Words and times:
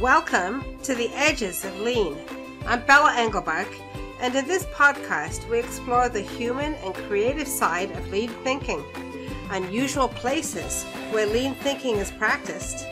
Welcome 0.00 0.62
to 0.82 0.94
the 0.94 1.08
Edges 1.14 1.64
of 1.64 1.80
Lean. 1.80 2.18
I'm 2.66 2.84
Bella 2.84 3.14
Englebach, 3.16 3.80
and 4.20 4.34
in 4.34 4.46
this 4.46 4.66
podcast, 4.66 5.48
we 5.48 5.58
explore 5.58 6.10
the 6.10 6.20
human 6.20 6.74
and 6.74 6.94
creative 6.94 7.48
side 7.48 7.90
of 7.92 8.10
lean 8.10 8.28
thinking, 8.44 8.84
unusual 9.50 10.08
places 10.08 10.84
where 11.12 11.26
lean 11.26 11.54
thinking 11.54 11.96
is 11.96 12.10
practiced. 12.10 12.86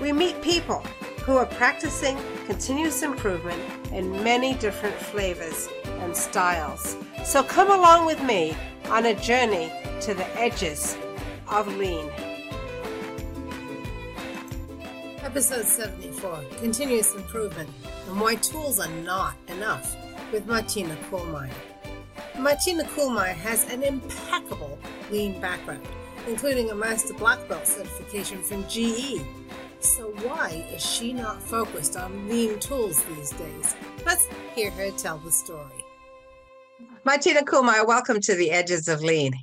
We 0.00 0.12
meet 0.12 0.42
people 0.42 0.80
who 1.22 1.36
are 1.36 1.46
practicing 1.46 2.18
continuous 2.46 3.04
improvement 3.04 3.62
in 3.92 4.10
many 4.24 4.54
different 4.54 4.96
flavors 4.96 5.68
and 6.00 6.16
styles. 6.16 6.96
So 7.24 7.44
come 7.44 7.70
along 7.70 8.06
with 8.06 8.20
me 8.24 8.56
on 8.86 9.06
a 9.06 9.14
journey 9.14 9.70
to 10.00 10.14
the 10.14 10.26
edges 10.36 10.96
of 11.46 11.68
lean. 11.76 12.10
Episode 15.36 15.66
74 15.66 16.44
Continuous 16.60 17.14
Improvement 17.14 17.68
and 18.08 18.18
Why 18.18 18.36
Tools 18.36 18.80
Are 18.80 18.88
Not 18.88 19.36
Enough 19.48 19.94
with 20.32 20.46
Martina 20.46 20.96
Kuhlmeyer. 21.10 21.52
Martina 22.38 22.84
Kuhlmeyer 22.84 23.34
has 23.34 23.70
an 23.70 23.82
impeccable 23.82 24.78
lean 25.10 25.38
background, 25.38 25.86
including 26.26 26.70
a 26.70 26.74
Master 26.74 27.12
Black 27.12 27.46
Belt 27.50 27.66
certification 27.66 28.42
from 28.42 28.66
GE. 28.66 29.20
So, 29.80 30.04
why 30.22 30.64
is 30.74 30.82
she 30.82 31.12
not 31.12 31.42
focused 31.42 31.98
on 31.98 32.30
lean 32.30 32.58
tools 32.58 33.04
these 33.04 33.32
days? 33.32 33.76
Let's 34.06 34.26
hear 34.54 34.70
her 34.70 34.90
tell 34.92 35.18
the 35.18 35.30
story. 35.30 35.84
Martina 37.04 37.42
Kuhlmeyer, 37.42 37.86
welcome 37.86 38.22
to 38.22 38.34
the 38.34 38.52
Edges 38.52 38.88
of 38.88 39.02
Lean. 39.02 39.34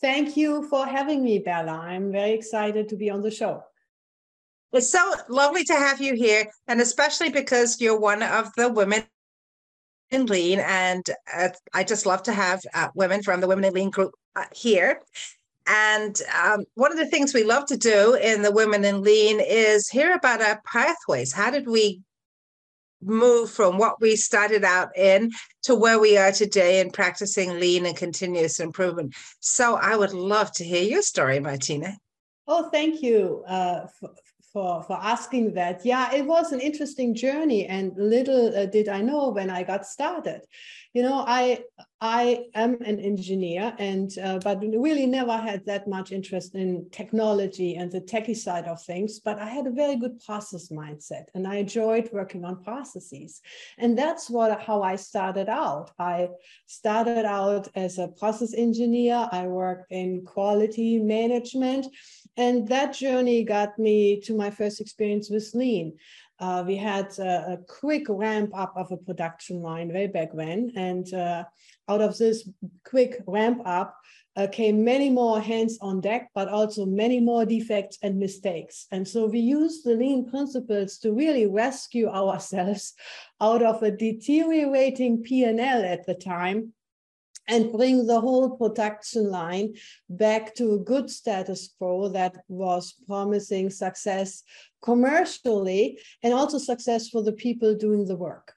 Thank 0.00 0.36
you 0.36 0.66
for 0.68 0.84
having 0.84 1.22
me, 1.22 1.38
Bella. 1.38 1.78
I'm 1.78 2.10
very 2.10 2.32
excited 2.32 2.88
to 2.88 2.96
be 2.96 3.08
on 3.08 3.20
the 3.20 3.30
show. 3.30 3.62
It's 4.72 4.90
so 4.90 5.14
lovely 5.28 5.64
to 5.64 5.74
have 5.74 6.00
you 6.00 6.14
here, 6.14 6.46
and 6.66 6.80
especially 6.80 7.30
because 7.30 7.80
you're 7.80 7.98
one 7.98 8.22
of 8.22 8.50
the 8.56 8.70
women 8.70 9.04
in 10.10 10.26
Lean, 10.26 10.60
and 10.60 11.04
uh, 11.34 11.48
I 11.74 11.84
just 11.84 12.06
love 12.06 12.22
to 12.24 12.32
have 12.32 12.60
uh, 12.74 12.88
women 12.94 13.22
from 13.22 13.40
the 13.40 13.48
Women 13.48 13.64
in 13.64 13.74
Lean 13.74 13.90
group 13.90 14.12
uh, 14.36 14.44
here. 14.52 15.00
And 15.66 16.20
um, 16.42 16.64
one 16.74 16.92
of 16.92 16.98
the 16.98 17.06
things 17.06 17.32
we 17.32 17.44
love 17.44 17.66
to 17.66 17.76
do 17.76 18.14
in 18.14 18.42
the 18.42 18.50
Women 18.50 18.84
in 18.84 19.02
Lean 19.02 19.40
is 19.40 19.88
hear 19.88 20.14
about 20.14 20.42
our 20.42 20.60
pathways. 20.66 21.32
How 21.32 21.50
did 21.50 21.66
we 21.66 22.00
move 23.00 23.50
from 23.50 23.78
what 23.78 24.00
we 24.00 24.16
started 24.16 24.64
out 24.64 24.96
in 24.96 25.30
to 25.62 25.74
where 25.74 25.98
we 25.98 26.16
are 26.16 26.32
today 26.32 26.80
in 26.80 26.90
practicing 26.90 27.58
lean 27.58 27.86
and 27.86 27.96
continuous 27.96 28.60
improvement? 28.60 29.14
So 29.40 29.76
I 29.76 29.96
would 29.96 30.12
love 30.12 30.52
to 30.52 30.64
hear 30.64 30.82
your 30.82 31.02
story, 31.02 31.40
Martina. 31.40 31.96
Oh, 32.46 32.70
thank 32.70 33.02
you 33.02 33.44
uh, 33.46 33.86
for 34.52 34.82
for 34.82 34.98
asking 35.00 35.54
that. 35.54 35.84
Yeah, 35.84 36.12
it 36.14 36.26
was 36.26 36.52
an 36.52 36.60
interesting 36.60 37.14
journey, 37.14 37.66
and 37.66 37.92
little 37.96 38.56
uh, 38.56 38.66
did 38.66 38.88
I 38.88 39.00
know 39.00 39.30
when 39.30 39.50
I 39.50 39.62
got 39.62 39.86
started. 39.86 40.42
You 40.92 41.02
know, 41.02 41.24
I 41.26 41.64
I 42.00 42.46
am 42.54 42.74
an 42.82 43.00
engineer, 43.00 43.74
and 43.78 44.10
uh, 44.18 44.40
but 44.44 44.60
really 44.60 45.06
never 45.06 45.36
had 45.36 45.64
that 45.66 45.88
much 45.88 46.12
interest 46.12 46.54
in 46.54 46.86
technology 46.90 47.76
and 47.76 47.90
the 47.90 48.00
techie 48.00 48.36
side 48.36 48.66
of 48.66 48.82
things. 48.82 49.18
But 49.18 49.38
I 49.38 49.46
had 49.46 49.66
a 49.66 49.70
very 49.70 49.96
good 49.96 50.20
process 50.20 50.68
mindset, 50.68 51.26
and 51.34 51.46
I 51.46 51.56
enjoyed 51.56 52.10
working 52.12 52.44
on 52.44 52.62
processes, 52.62 53.40
and 53.78 53.96
that's 53.96 54.28
what 54.28 54.60
how 54.60 54.82
I 54.82 54.96
started 54.96 55.48
out. 55.48 55.92
I 55.98 56.28
started 56.66 57.24
out 57.24 57.68
as 57.74 57.98
a 57.98 58.08
process 58.08 58.52
engineer. 58.52 59.28
I 59.32 59.46
worked 59.46 59.90
in 59.90 60.24
quality 60.26 60.98
management 60.98 61.86
and 62.36 62.68
that 62.68 62.94
journey 62.94 63.44
got 63.44 63.78
me 63.78 64.20
to 64.20 64.36
my 64.36 64.50
first 64.50 64.80
experience 64.80 65.30
with 65.30 65.50
lean. 65.54 65.98
Uh, 66.38 66.64
we 66.66 66.76
had 66.76 67.06
a, 67.18 67.52
a, 67.52 67.58
quick 67.68 68.04
ramp 68.08 68.50
up 68.54 68.72
of 68.76 68.90
a 68.90 68.96
production 68.96 69.60
line 69.62 69.92
way 69.92 70.08
back 70.08 70.34
when. 70.34 70.72
And 70.74 71.12
uh, 71.14 71.44
out 71.88 72.00
of 72.00 72.18
this 72.18 72.48
quick 72.84 73.22
ramp 73.26 73.62
up 73.64 73.94
uh, 74.34 74.48
came 74.50 74.82
many 74.82 75.10
more 75.10 75.40
hands 75.40 75.78
on 75.80 76.00
deck, 76.00 76.30
but 76.34 76.48
also 76.48 76.84
many 76.84 77.20
more 77.20 77.44
defects 77.44 77.98
and 78.02 78.18
mistakes. 78.18 78.86
And 78.90 79.06
so 79.06 79.26
we 79.26 79.38
used 79.38 79.84
the 79.84 79.94
lean 79.94 80.28
principles 80.28 80.98
to 80.98 81.12
really 81.12 81.46
rescue 81.46 82.08
ourselves 82.08 82.94
out 83.40 83.62
of 83.62 83.82
a 83.82 83.90
deteriorating 83.90 85.22
P&L 85.22 85.84
at 85.84 86.06
the 86.06 86.14
time 86.14 86.72
and 87.48 87.72
bring 87.72 88.06
the 88.06 88.20
whole 88.20 88.50
production 88.56 89.30
line 89.30 89.74
back 90.08 90.54
to 90.54 90.74
a 90.74 90.78
good 90.78 91.10
status 91.10 91.74
quo 91.78 92.08
that 92.08 92.36
was 92.48 92.94
promising 93.06 93.68
success 93.70 94.42
commercially 94.82 95.98
and 96.22 96.32
also 96.32 96.58
success 96.58 97.08
for 97.08 97.22
the 97.22 97.32
people 97.32 97.74
doing 97.74 98.06
the 98.06 98.16
work. 98.16 98.54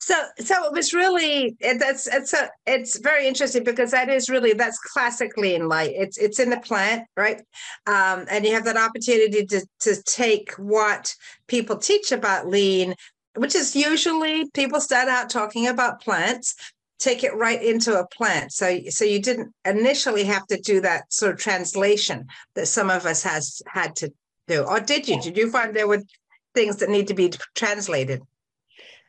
So 0.00 0.14
so 0.38 0.64
it 0.66 0.72
was 0.72 0.94
really 0.94 1.56
that's 1.60 2.06
it's 2.06 2.32
a 2.32 2.48
it's 2.64 2.96
very 2.98 3.26
interesting 3.26 3.64
because 3.64 3.90
that 3.90 4.08
is 4.08 4.30
really 4.30 4.52
that's 4.52 4.78
classic 4.78 5.36
lean 5.36 5.68
light. 5.68 5.94
It's 5.96 6.16
it's 6.16 6.38
in 6.38 6.50
the 6.50 6.60
plant 6.60 7.08
right? 7.16 7.40
Um, 7.88 8.24
and 8.30 8.46
you 8.46 8.54
have 8.54 8.64
that 8.66 8.76
opportunity 8.76 9.44
to 9.46 9.66
to 9.80 10.02
take 10.04 10.52
what 10.52 11.12
people 11.48 11.76
teach 11.76 12.12
about 12.12 12.46
lean 12.46 12.94
which 13.36 13.54
is 13.54 13.76
usually 13.76 14.48
people 14.50 14.80
start 14.80 15.08
out 15.08 15.28
talking 15.28 15.66
about 15.66 16.00
plants 16.00 16.54
take 16.98 17.24
it 17.24 17.34
right 17.34 17.62
into 17.62 17.98
a 17.98 18.06
plant. 18.06 18.52
So 18.52 18.80
so 18.88 19.04
you 19.04 19.20
didn't 19.20 19.54
initially 19.64 20.24
have 20.24 20.46
to 20.48 20.58
do 20.58 20.80
that 20.80 21.12
sort 21.12 21.32
of 21.32 21.38
translation 21.38 22.26
that 22.54 22.68
some 22.68 22.90
of 22.90 23.06
us 23.06 23.22
has 23.22 23.62
had 23.66 23.96
to 23.96 24.12
do. 24.48 24.62
Or 24.62 24.80
did 24.80 25.08
you? 25.08 25.20
Did 25.20 25.36
you 25.36 25.50
find 25.50 25.74
there 25.74 25.88
were 25.88 26.02
things 26.54 26.76
that 26.76 26.88
need 26.88 27.08
to 27.08 27.14
be 27.14 27.32
translated? 27.54 28.22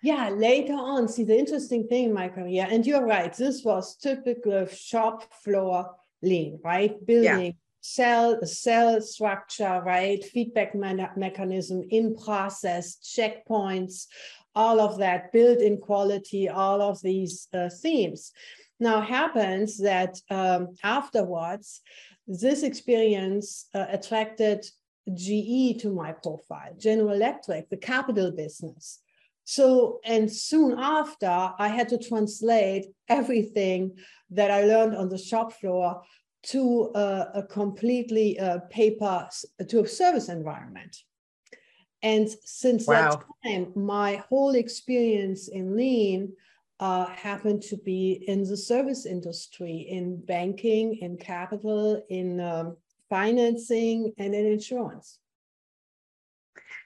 Yeah, 0.03 0.29
later 0.29 0.73
on. 0.73 1.07
See, 1.07 1.23
the 1.23 1.37
interesting 1.37 1.87
thing 1.87 2.05
in 2.05 2.13
my 2.13 2.29
career, 2.29 2.67
and 2.69 2.85
you're 2.85 3.05
right, 3.05 3.33
this 3.33 3.63
was 3.63 3.95
typical 3.95 4.67
shop 4.67 5.33
floor 5.43 5.95
lean, 6.21 6.59
right? 6.63 6.93
Building 7.05 7.45
yeah. 7.45 7.51
cell 7.81 8.39
cell 8.45 9.01
structure, 9.01 9.81
right? 9.85 10.23
Feedback 10.23 10.75
me- 10.75 11.07
mechanism 11.15 11.83
in 11.89 12.15
process, 12.15 12.97
checkpoints, 12.97 14.05
all 14.57 14.79
of 14.79 14.97
that 14.97 15.31
built 15.31 15.59
in 15.59 15.77
quality, 15.77 16.49
all 16.49 16.81
of 16.81 16.99
these 17.01 17.47
uh, 17.53 17.69
themes. 17.81 18.31
Now 18.79 19.01
happens 19.01 19.77
that 19.77 20.13
um, 20.31 20.75
afterwards, 20.83 21.81
this 22.27 22.63
experience 22.63 23.67
uh, 23.75 23.85
attracted 23.89 24.65
GE 25.13 25.79
to 25.81 25.89
my 25.93 26.11
profile, 26.11 26.73
General 26.77 27.11
Electric, 27.11 27.69
the 27.69 27.77
capital 27.93 28.31
business. 28.31 28.99
So, 29.45 29.99
and 30.03 30.29
soon 30.29 30.77
after, 30.77 31.33
I 31.65 31.69
had 31.69 31.87
to 31.89 31.97
translate 31.97 32.85
everything 33.07 33.79
that 34.31 34.51
I 34.51 34.65
learned 34.65 34.95
on 34.95 35.07
the 35.07 35.17
shop 35.17 35.53
floor 35.53 36.01
to 36.53 36.91
a, 36.95 37.27
a 37.35 37.43
completely 37.43 38.39
uh, 38.39 38.59
paper, 38.69 39.29
to 39.67 39.79
a 39.81 39.87
service 39.87 40.29
environment. 40.29 40.93
And 42.03 42.29
since 42.43 42.87
wow. 42.87 43.23
that 43.43 43.49
time, 43.49 43.71
my 43.75 44.23
whole 44.29 44.55
experience 44.55 45.47
in 45.47 45.75
lean 45.75 46.33
uh, 46.79 47.07
happened 47.07 47.63
to 47.63 47.77
be 47.77 48.23
in 48.27 48.43
the 48.43 48.57
service 48.57 49.05
industry, 49.05 49.87
in 49.89 50.23
banking, 50.25 50.95
in 51.01 51.17
capital, 51.17 52.03
in 52.09 52.39
um, 52.39 52.77
financing, 53.09 54.13
and 54.17 54.35
in 54.35 54.45
insurance. 54.45 55.19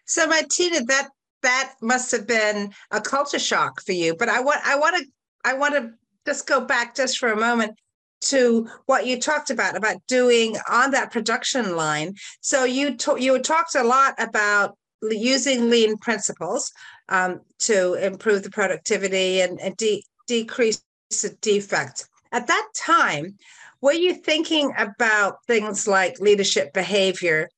So, 0.06 0.28
Martina, 0.28 0.84
that 0.86 1.10
that 1.44 1.74
must 1.82 2.12
have 2.12 2.28
been 2.28 2.74
a 2.92 3.02
culture 3.02 3.40
shock 3.40 3.82
for 3.82 3.92
you. 3.92 4.16
But 4.16 4.30
I 4.30 4.40
want 4.42 4.62
I 4.64 4.78
want 4.78 4.98
to 4.98 5.06
I 5.44 5.54
want 5.56 5.74
to 5.76 5.92
just 6.26 6.48
go 6.48 6.62
back 6.62 6.96
just 6.96 7.18
for 7.18 7.30
a 7.30 7.40
moment 7.40 7.78
to 8.22 8.70
what 8.86 9.08
you 9.08 9.20
talked 9.20 9.50
about 9.50 9.76
about 9.76 9.98
doing 10.08 10.56
on 10.70 10.92
that 10.92 11.12
production 11.12 11.76
line. 11.76 12.16
So 12.42 12.64
you 12.64 12.96
you 13.18 13.40
talked 13.40 13.76
a 13.76 13.84
lot 13.84 14.14
about 14.20 14.78
using 15.10 15.70
lean 15.70 15.98
principles 15.98 16.72
um, 17.10 17.42
to 17.60 17.94
improve 17.96 18.44
the 18.44 18.50
productivity 18.50 19.42
and, 19.42 19.60
and 19.60 19.76
de- 19.78 20.04
decrease 20.28 20.84
the 21.10 21.36
defects. 21.42 22.08
At 22.32 22.48
that 22.48 22.68
time, 22.76 23.38
were 23.82 23.94
you 23.94 24.14
thinking 24.14 24.74
about 24.78 25.44
things 25.48 25.88
like 25.88 26.20
leadership 26.20 26.74
behavior, 26.74 27.50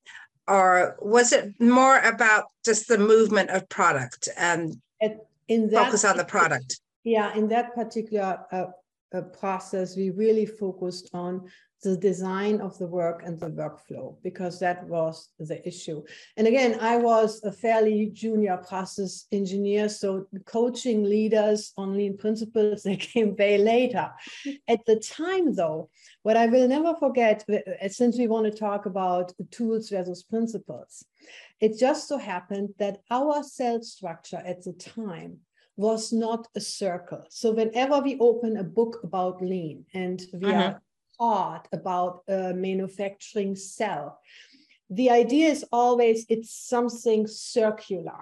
or 0.48 0.96
was 1.00 1.32
it 1.34 1.60
more 1.60 2.00
about 2.00 2.46
just 2.66 2.88
the 2.88 2.98
movement 2.98 3.50
of 3.50 3.68
product 3.70 4.30
and 4.38 4.82
in 5.50 5.70
that, 5.70 5.86
focus 5.86 6.06
on 6.06 6.18
the 6.18 6.26
product? 6.26 6.80
Yeah, 7.04 7.36
in 7.36 7.50
that 7.50 7.76
particular 7.76 8.40
uh, 8.52 8.68
uh, 9.14 9.22
process, 9.22 9.96
we 9.96 10.10
really 10.10 10.46
focused 10.46 11.10
on 11.14 11.50
the 11.84 11.98
design 11.98 12.62
of 12.62 12.78
the 12.78 12.88
work 12.88 13.24
and 13.26 13.40
the 13.40 13.50
workflow 13.50 14.16
because 14.24 14.60
that 14.60 14.86
was 14.88 15.30
the 15.40 15.66
issue. 15.68 16.02
And 16.38 16.48
again, 16.48 16.80
I 16.80 16.98
was 16.98 17.44
a 17.44 17.52
fairly 17.52 18.10
junior 18.14 18.58
process 18.58 19.26
engineer, 19.32 19.90
so 19.90 20.26
coaching 20.46 21.04
leaders 21.04 21.74
on 21.78 21.96
lean 21.96 22.18
principles 22.18 22.84
they 22.84 22.96
came 22.96 23.36
way 23.36 23.58
later. 23.58 24.10
At 24.68 24.86
the 24.86 25.00
time, 25.00 25.54
though, 25.54 25.90
what 26.24 26.38
I 26.38 26.48
will 26.48 26.68
never 26.68 26.96
forget, 26.96 27.44
uh, 27.50 27.88
since 27.90 28.18
we 28.18 28.28
want 28.28 28.46
to 28.46 28.58
talk 28.58 28.86
about 28.86 29.34
tools 29.52 29.90
versus 29.90 30.24
principles, 30.24 31.06
It 31.60 31.80
just 31.80 32.08
so 32.08 32.18
happened 32.18 32.70
that 32.78 33.02
our 33.10 33.44
cell 33.44 33.82
structure 33.82 34.42
at 34.46 34.64
the 34.64 34.74
time 34.74 35.40
was 35.76 36.14
not 36.14 36.48
a 36.56 36.60
circle. 36.60 37.24
So 37.30 37.52
whenever 37.52 38.00
we 38.00 38.18
open 38.20 38.58
a 38.58 38.64
book 38.64 39.00
about 39.04 39.42
lean 39.42 39.86
and 39.94 40.22
we 40.34 40.52
uh-huh. 40.52 40.64
are 40.64 40.82
taught 41.20 41.68
about 41.72 42.24
a 42.28 42.54
manufacturing 42.54 43.56
cell, 43.56 44.20
the 44.90 45.10
idea 45.10 45.50
is 45.50 45.66
always 45.72 46.26
it's 46.30 46.52
something 46.52 47.28
circular. 47.28 48.20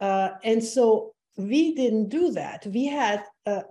Uh, 0.00 0.30
and 0.44 0.62
so 0.62 1.14
we 1.36 1.74
didn't 1.74 2.08
do 2.08 2.32
that. 2.32 2.66
We 2.66 2.86
had 2.86 3.24
a, 3.46 3.64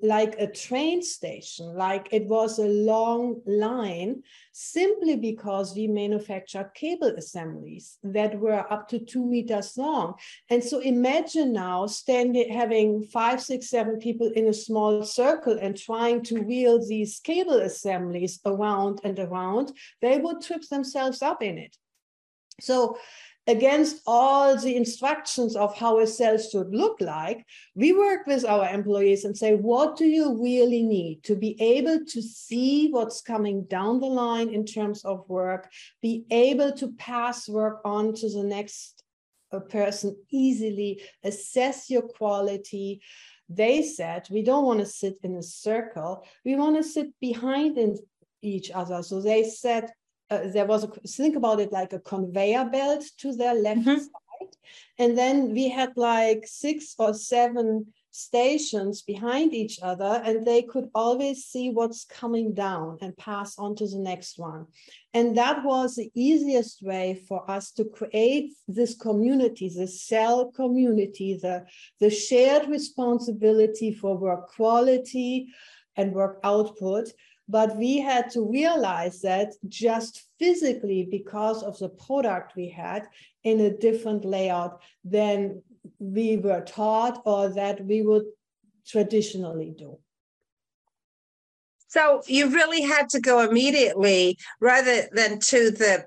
like 0.00 0.36
a 0.38 0.46
train 0.46 1.02
station, 1.02 1.74
like 1.74 2.08
it 2.12 2.26
was 2.26 2.58
a 2.58 2.66
long 2.66 3.40
line, 3.46 4.22
simply 4.52 5.16
because 5.16 5.74
we 5.74 5.88
manufacture 5.88 6.70
cable 6.74 7.12
assemblies 7.16 7.98
that 8.04 8.38
were 8.38 8.72
up 8.72 8.88
to 8.88 8.98
two 9.00 9.26
meters 9.26 9.76
long. 9.76 10.14
And 10.50 10.62
so 10.62 10.78
imagine 10.78 11.52
now 11.52 11.86
standing, 11.86 12.52
having 12.52 13.02
five, 13.02 13.42
six, 13.42 13.68
seven 13.68 13.98
people 13.98 14.30
in 14.36 14.46
a 14.46 14.54
small 14.54 15.02
circle 15.04 15.58
and 15.60 15.76
trying 15.76 16.22
to 16.24 16.40
wheel 16.40 16.84
these 16.86 17.18
cable 17.18 17.58
assemblies 17.58 18.38
around 18.44 19.00
and 19.02 19.18
around, 19.18 19.72
they 20.00 20.18
would 20.18 20.42
trip 20.42 20.62
themselves 20.68 21.22
up 21.22 21.42
in 21.42 21.58
it. 21.58 21.76
So 22.60 22.98
against 23.48 24.00
all 24.06 24.56
the 24.56 24.76
instructions 24.76 25.56
of 25.56 25.76
how 25.76 25.98
a 25.98 26.06
cell 26.06 26.38
should 26.38 26.72
look 26.72 27.00
like, 27.00 27.44
we 27.74 27.92
work 27.92 28.24
with 28.26 28.44
our 28.44 28.68
employees 28.68 29.24
and 29.24 29.36
say, 29.36 29.54
what 29.54 29.96
do 29.96 30.06
you 30.06 30.40
really 30.40 30.82
need 30.82 31.24
to 31.24 31.34
be 31.34 31.60
able 31.60 32.04
to 32.06 32.22
see 32.22 32.88
what's 32.90 33.20
coming 33.20 33.64
down 33.64 33.98
the 33.98 34.06
line 34.06 34.50
in 34.50 34.64
terms 34.64 35.04
of 35.04 35.28
work, 35.28 35.68
be 36.00 36.24
able 36.30 36.72
to 36.72 36.92
pass 36.92 37.48
work 37.48 37.80
on 37.84 38.14
to 38.14 38.28
the 38.30 38.44
next 38.44 39.02
uh, 39.50 39.58
person 39.58 40.16
easily, 40.30 41.02
assess 41.24 41.90
your 41.90 42.02
quality. 42.02 43.02
They 43.48 43.82
said, 43.82 44.28
we 44.30 44.42
don't 44.42 44.64
want 44.64 44.80
to 44.80 44.86
sit 44.86 45.16
in 45.24 45.34
a 45.34 45.42
circle, 45.42 46.24
we 46.44 46.54
want 46.54 46.76
to 46.76 46.84
sit 46.84 47.08
behind 47.20 47.76
in 47.76 47.98
each 48.40 48.70
other. 48.70 49.02
So 49.02 49.20
they 49.20 49.44
said, 49.44 49.90
uh, 50.32 50.48
there 50.52 50.66
was 50.66 50.84
a 50.84 50.88
think 51.18 51.36
about 51.36 51.60
it 51.60 51.72
like 51.72 51.92
a 51.92 52.00
conveyor 52.00 52.66
belt 52.66 53.04
to 53.18 53.34
their 53.34 53.54
left 53.54 53.80
mm-hmm. 53.80 53.98
side 53.98 54.56
and 54.98 55.16
then 55.16 55.52
we 55.52 55.68
had 55.68 55.92
like 55.96 56.44
six 56.46 56.94
or 56.98 57.12
seven 57.12 57.86
stations 58.10 59.00
behind 59.02 59.54
each 59.54 59.78
other 59.82 60.22
and 60.24 60.46
they 60.46 60.62
could 60.62 60.88
always 60.94 61.44
see 61.44 61.70
what's 61.70 62.04
coming 62.04 62.52
down 62.52 62.98
and 63.00 63.16
pass 63.16 63.58
on 63.58 63.74
to 63.74 63.86
the 63.86 63.98
next 63.98 64.38
one 64.38 64.66
and 65.14 65.36
that 65.36 65.64
was 65.64 65.96
the 65.96 66.10
easiest 66.14 66.82
way 66.82 67.22
for 67.26 67.50
us 67.50 67.70
to 67.72 67.84
create 67.84 68.52
this 68.68 68.94
community 68.94 69.70
the 69.70 69.86
cell 69.86 70.50
community 70.50 71.38
the, 71.40 71.64
the 72.00 72.10
shared 72.10 72.68
responsibility 72.68 73.92
for 73.92 74.16
work 74.16 74.48
quality 74.54 75.48
and 75.96 76.12
work 76.12 76.38
output 76.44 77.08
but 77.48 77.76
we 77.76 77.98
had 77.98 78.30
to 78.30 78.48
realize 78.50 79.20
that 79.20 79.52
just 79.68 80.22
physically 80.38 81.06
because 81.10 81.62
of 81.62 81.78
the 81.78 81.88
product 81.88 82.56
we 82.56 82.68
had 82.68 83.08
in 83.44 83.60
a 83.60 83.76
different 83.76 84.24
layout 84.24 84.80
than 85.04 85.62
we 85.98 86.36
were 86.36 86.62
taught 86.62 87.20
or 87.24 87.48
that 87.48 87.84
we 87.84 88.02
would 88.02 88.24
traditionally 88.86 89.74
do. 89.76 89.98
So 91.88 92.22
you 92.26 92.48
really 92.48 92.82
had 92.82 93.10
to 93.10 93.20
go 93.20 93.40
immediately 93.40 94.38
rather 94.60 95.08
than 95.12 95.38
to 95.40 95.70
the 95.70 96.06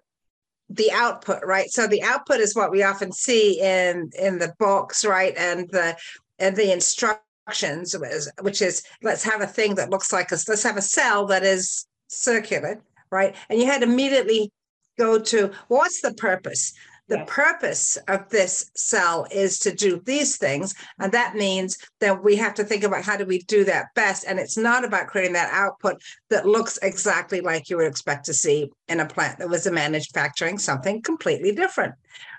the 0.68 0.92
output, 0.92 1.46
right? 1.46 1.70
So 1.70 1.86
the 1.86 2.02
output 2.02 2.40
is 2.40 2.56
what 2.56 2.72
we 2.72 2.82
often 2.82 3.12
see 3.12 3.62
in 3.62 4.10
in 4.18 4.40
the 4.40 4.54
books, 4.58 5.06
right? 5.06 5.36
And 5.38 5.70
the 5.70 5.96
and 6.40 6.56
the 6.56 6.74
instruction 6.74 7.22
instructions, 7.48 7.96
which 8.42 8.62
is 8.62 8.84
let's 9.02 9.24
have 9.24 9.42
a 9.42 9.48
thing 9.48 9.76
that 9.76 9.90
looks 9.90 10.12
like 10.12 10.32
us. 10.32 10.48
Let's 10.48 10.64
have 10.64 10.78
a 10.78 10.82
cell 10.82 11.26
that 11.28 11.44
is 11.44 11.86
circular, 12.08 12.82
right? 13.12 13.36
And 13.50 13.60
you 13.60 13.66
had 13.66 13.84
immediately 13.84 14.52
go 14.98 15.20
to 15.20 15.52
what's 15.68 16.02
the 16.02 16.14
purpose? 16.14 16.74
The 17.08 17.18
yes. 17.18 17.28
purpose 17.30 17.98
of 18.08 18.30
this 18.30 18.72
cell 18.76 19.28
is 19.32 19.60
to 19.60 19.72
do 19.74 20.02
these 20.06 20.38
things. 20.38 20.74
And 21.00 21.12
that 21.12 21.36
means 21.36 21.78
that 22.00 22.24
we 22.24 22.36
have 22.38 22.56
to 22.56 22.64
think 22.64 22.84
about 22.84 23.04
how 23.04 23.16
do 23.18 23.26
we 23.26 23.40
do 23.40 23.64
that 23.66 23.94
best. 23.96 24.26
And 24.28 24.40
it's 24.40 24.58
not 24.58 24.84
about 24.84 25.08
creating 25.08 25.34
that 25.34 25.54
output 25.54 26.02
that 26.30 26.48
looks 26.48 26.80
exactly 26.82 27.42
like 27.42 27.70
you 27.70 27.78
would 27.78 27.88
expect 27.88 28.26
to 28.26 28.34
see 28.34 28.72
in 28.88 29.00
a 29.00 29.06
plant 29.06 29.40
that 29.40 29.50
was 29.50 29.68
a 29.68 29.72
manufacturing 29.72 30.58
something 30.58 31.02
completely 31.02 31.52
different. 31.52 31.94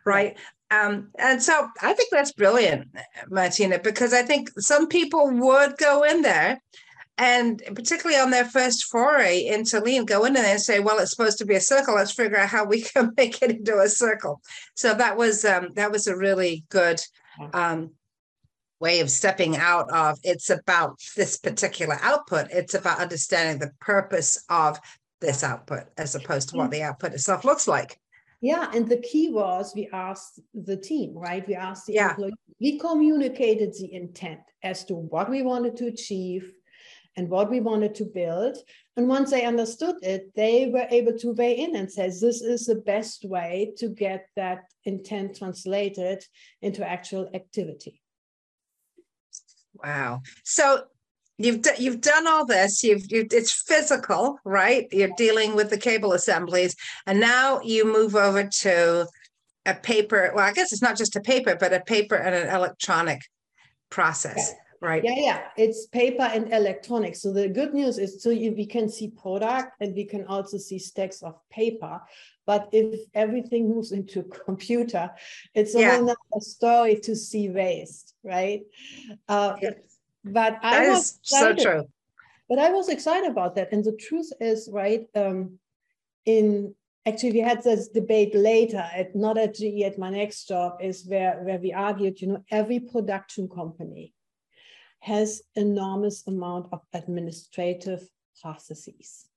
Right. 0.04 0.36
Um, 0.70 1.10
and 1.18 1.40
so 1.40 1.68
I 1.80 1.92
think 1.92 2.10
that's 2.10 2.32
brilliant, 2.32 2.88
Martina, 3.28 3.78
because 3.78 4.12
I 4.12 4.22
think 4.22 4.50
some 4.58 4.88
people 4.88 5.30
would 5.30 5.76
go 5.76 6.02
in 6.02 6.22
there 6.22 6.60
and 7.18 7.62
particularly 7.74 8.20
on 8.20 8.30
their 8.30 8.44
first 8.44 8.84
foray 8.84 9.46
into 9.46 9.80
lean, 9.80 10.04
go 10.04 10.24
in 10.24 10.34
there 10.34 10.44
and 10.44 10.60
say, 10.60 10.80
well, 10.80 10.98
it's 10.98 11.10
supposed 11.10 11.38
to 11.38 11.46
be 11.46 11.54
a 11.54 11.60
circle. 11.60 11.94
Let's 11.94 12.12
figure 12.12 12.38
out 12.38 12.48
how 12.48 12.64
we 12.64 12.82
can 12.94 13.12
make 13.16 13.42
it 13.42 13.50
into 13.52 13.78
a 13.78 13.88
circle. 13.88 14.40
So 14.74 14.94
that 14.94 15.16
was 15.16 15.44
um, 15.44 15.70
that 15.74 15.90
was 15.90 16.06
a 16.06 16.16
really 16.16 16.64
good 16.68 17.00
um, 17.54 17.92
way 18.80 19.00
of 19.00 19.10
stepping 19.10 19.56
out 19.56 19.90
of 19.90 20.18
it's 20.22 20.50
about 20.50 21.00
this 21.16 21.38
particular 21.38 21.98
output. 22.02 22.48
It's 22.50 22.74
about 22.74 23.00
understanding 23.00 23.58
the 23.58 23.72
purpose 23.80 24.44
of 24.50 24.78
this 25.20 25.42
output 25.42 25.84
as 25.96 26.14
opposed 26.14 26.50
to 26.50 26.56
what 26.56 26.70
the 26.70 26.82
output 26.82 27.14
itself 27.14 27.44
looks 27.44 27.66
like. 27.66 27.98
Yeah, 28.42 28.70
and 28.74 28.86
the 28.86 28.98
key 28.98 29.30
was 29.30 29.72
we 29.74 29.88
asked 29.92 30.40
the 30.52 30.76
team, 30.76 31.16
right? 31.16 31.46
We 31.48 31.54
asked 31.54 31.86
the 31.86 31.94
yeah. 31.94 32.10
employee. 32.10 32.34
We 32.60 32.78
communicated 32.78 33.72
the 33.72 33.92
intent 33.94 34.40
as 34.62 34.84
to 34.86 34.94
what 34.94 35.30
we 35.30 35.42
wanted 35.42 35.76
to 35.78 35.86
achieve 35.86 36.52
and 37.16 37.28
what 37.28 37.50
we 37.50 37.60
wanted 37.60 37.94
to 37.96 38.04
build. 38.04 38.58
And 38.96 39.08
once 39.08 39.30
they 39.30 39.44
understood 39.44 39.96
it, 40.02 40.34
they 40.34 40.70
were 40.72 40.86
able 40.90 41.16
to 41.18 41.32
weigh 41.32 41.58
in 41.58 41.76
and 41.76 41.90
say, 41.90 42.08
this 42.08 42.42
is 42.42 42.66
the 42.66 42.76
best 42.76 43.24
way 43.24 43.72
to 43.78 43.88
get 43.88 44.28
that 44.36 44.64
intent 44.84 45.36
translated 45.36 46.24
into 46.62 46.86
actual 46.86 47.28
activity. 47.34 48.02
Wow. 49.74 50.22
So 50.44 50.84
you've 51.38 51.62
d- 51.62 51.70
you've 51.78 52.00
done 52.00 52.26
all 52.26 52.46
this 52.46 52.82
you've, 52.82 53.04
you've 53.10 53.26
it's 53.30 53.52
physical 53.52 54.38
right 54.44 54.88
you're 54.90 55.10
dealing 55.16 55.54
with 55.54 55.68
the 55.70 55.76
cable 55.76 56.12
assemblies 56.12 56.74
and 57.06 57.20
now 57.20 57.60
you 57.60 57.84
move 57.84 58.14
over 58.14 58.44
to 58.44 59.06
a 59.66 59.74
paper 59.74 60.32
well 60.34 60.46
i 60.46 60.52
guess 60.52 60.72
it's 60.72 60.80
not 60.80 60.96
just 60.96 61.16
a 61.16 61.20
paper 61.20 61.54
but 61.58 61.74
a 61.74 61.80
paper 61.80 62.14
and 62.14 62.34
an 62.34 62.54
electronic 62.54 63.20
process 63.90 64.54
yeah. 64.54 64.65
Right 64.80 65.04
yeah 65.04 65.14
yeah 65.16 65.42
it's 65.56 65.86
paper 65.86 66.22
and 66.22 66.52
electronic 66.52 67.14
so 67.16 67.32
the 67.32 67.48
good 67.48 67.72
news 67.72 67.98
is 67.98 68.22
so 68.22 68.30
you, 68.30 68.52
we 68.52 68.66
can 68.66 68.88
see 68.88 69.08
product 69.08 69.72
and 69.80 69.94
we 69.94 70.04
can 70.04 70.24
also 70.26 70.58
see 70.58 70.78
stacks 70.78 71.22
of 71.22 71.34
paper 71.50 72.00
but 72.46 72.68
if 72.72 73.00
everything 73.14 73.68
moves 73.68 73.92
into 73.92 74.22
computer 74.22 75.10
it's 75.54 75.74
a 75.74 75.80
yeah. 75.80 75.96
whole 75.96 76.40
story 76.40 76.96
to 76.96 77.16
see 77.16 77.48
waste 77.48 78.14
right 78.22 78.62
uh, 79.28 79.54
yes 79.62 79.74
but 80.26 80.58
that 80.62 80.64
I 80.64 80.88
was 80.88 81.18
excited, 81.18 81.60
so 81.60 81.70
true. 81.70 81.88
But 82.48 82.58
I 82.58 82.70
was 82.70 82.88
excited 82.88 83.30
about 83.30 83.54
that. 83.56 83.72
And 83.72 83.84
the 83.84 83.96
truth 83.96 84.30
is, 84.40 84.68
right, 84.72 85.06
um, 85.14 85.58
in 86.24 86.74
actually 87.06 87.32
we 87.32 87.38
had 87.38 87.62
this 87.62 87.88
debate 87.88 88.34
later 88.34 88.84
at 88.92 89.14
not 89.14 89.38
at 89.38 89.54
GE 89.54 89.82
at 89.84 89.96
my 89.96 90.10
next 90.10 90.48
job 90.48 90.78
is 90.80 91.06
where 91.06 91.40
where 91.44 91.58
we 91.58 91.72
argued, 91.72 92.20
you 92.20 92.28
know, 92.28 92.44
every 92.50 92.80
production 92.80 93.48
company 93.48 94.12
has 95.06 95.40
enormous 95.54 96.26
amount 96.26 96.66
of 96.72 96.80
administrative 96.92 98.02
processes. 98.42 99.28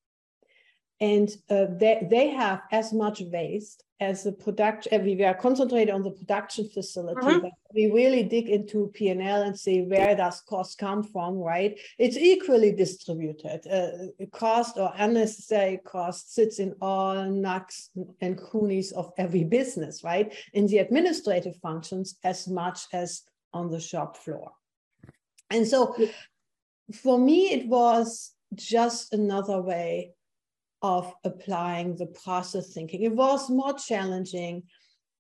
And 1.00 1.30
uh, 1.48 1.68
they, 1.78 2.08
they 2.10 2.30
have 2.30 2.62
as 2.72 2.92
much 2.92 3.22
waste 3.22 3.84
as 4.00 4.24
the 4.24 4.32
production 4.32 5.06
we 5.06 5.24
are 5.24 5.36
concentrated 5.36 5.94
on 5.94 6.02
the 6.02 6.12
production 6.12 6.68
facility 6.70 7.22
mm-hmm. 7.22 7.40
but 7.40 7.52
we 7.76 7.92
really 7.92 8.24
dig 8.24 8.50
into 8.50 8.90
p&l 8.94 9.42
and 9.42 9.60
see 9.60 9.82
where 9.82 10.16
does 10.16 10.42
cost 10.50 10.78
come 10.78 11.04
from 11.04 11.38
right? 11.38 11.78
It's 12.00 12.18
equally 12.18 12.72
distributed 12.72 13.68
uh, 13.68 14.28
cost 14.32 14.78
or 14.78 14.92
unnecessary 14.96 15.80
cost 15.86 16.34
sits 16.34 16.60
in 16.60 16.74
all 16.82 17.26
nooks 17.26 17.92
and 18.22 18.38
crannies 18.38 18.92
of 18.94 19.12
every 19.18 19.44
business 19.44 20.04
right? 20.04 20.34
In 20.54 20.66
the 20.66 20.80
administrative 20.80 21.58
functions 21.58 22.16
as 22.24 22.48
much 22.48 22.80
as 22.92 23.22
on 23.54 23.70
the 23.70 23.80
shop 23.80 24.18
floor 24.18 24.52
and 25.50 25.68
so 25.68 25.96
for 26.94 27.18
me 27.18 27.51
it 27.51 27.68
was 27.68 28.34
just 28.56 29.13
another 29.13 29.62
way 29.62 30.12
of 30.82 31.13
applying 31.24 31.96
the 31.96 32.06
process 32.06 32.74
thinking. 32.74 33.03
It 33.03 33.15
was 33.15 33.50
more 33.50 33.74
challenging 33.74 34.63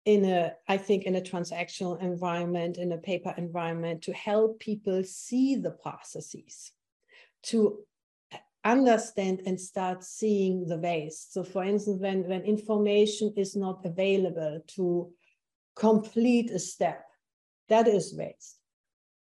in 0.05 0.25
a, 0.25 0.53
I 0.67 0.77
think, 0.77 1.03
in 1.03 1.15
a 1.15 1.21
transactional 1.21 2.01
environment, 2.01 2.77
in 2.77 2.93
a 2.93 2.97
paper 2.97 3.33
environment, 3.37 4.03
to 4.03 4.13
help 4.13 4.59
people 4.59 5.03
see 5.03 5.55
the 5.57 5.71
processes, 5.71 6.71
to 7.43 7.79
understand 8.63 9.41
and 9.45 9.59
start 9.59 10.03
seeing 10.03 10.65
the 10.65 10.77
waste. 10.77 11.33
So 11.33 11.43
for 11.43 11.63
instance, 11.63 12.01
when, 12.01 12.27
when 12.27 12.43
information 12.43 13.33
is 13.35 13.55
not 13.55 13.85
available 13.85 14.61
to 14.75 15.11
complete 15.75 16.51
a 16.51 16.59
step. 16.59 17.05
That 17.69 17.87
is 17.87 18.15
waste. 18.15 18.58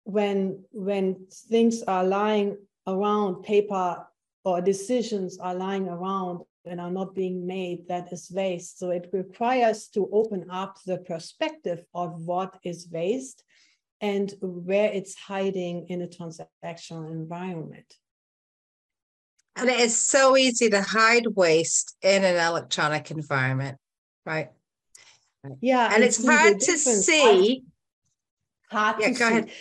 When 0.07 0.63
when 0.71 1.27
things 1.51 1.83
are 1.83 2.05
lying 2.05 2.57
around, 2.87 3.43
paper 3.43 4.07
or 4.45 4.61
decisions 4.61 5.37
are 5.37 5.53
lying 5.53 5.89
around 5.89 6.45
and 6.63 6.79
are 6.79 6.91
not 6.91 7.13
being 7.13 7.45
made, 7.45 7.89
that 7.89 8.13
is 8.13 8.31
waste. 8.31 8.79
So 8.79 8.91
it 8.91 9.09
requires 9.11 9.89
to 9.89 10.07
open 10.13 10.49
up 10.49 10.77
the 10.85 10.99
perspective 10.99 11.83
of 11.93 12.21
what 12.21 12.57
is 12.63 12.87
waste 12.89 13.43
and 13.99 14.33
where 14.41 14.89
it's 14.91 15.15
hiding 15.15 15.87
in 15.89 16.01
a 16.01 16.07
transactional 16.07 17.11
environment. 17.11 17.93
And 19.57 19.69
it's 19.69 19.95
so 19.95 20.37
easy 20.37 20.69
to 20.69 20.81
hide 20.81 21.27
waste 21.35 21.97
in 22.01 22.23
an 22.23 22.37
electronic 22.37 23.11
environment, 23.11 23.77
right? 24.25 24.51
Yeah. 25.61 25.91
And 25.93 26.03
it's 26.03 26.25
hard 26.25 26.59
to 26.61 26.77
see. 26.77 27.63
Hard 28.69 28.97
yeah, 28.99 29.07
to 29.07 29.13
go 29.13 29.17
see. 29.17 29.25
ahead. 29.25 29.51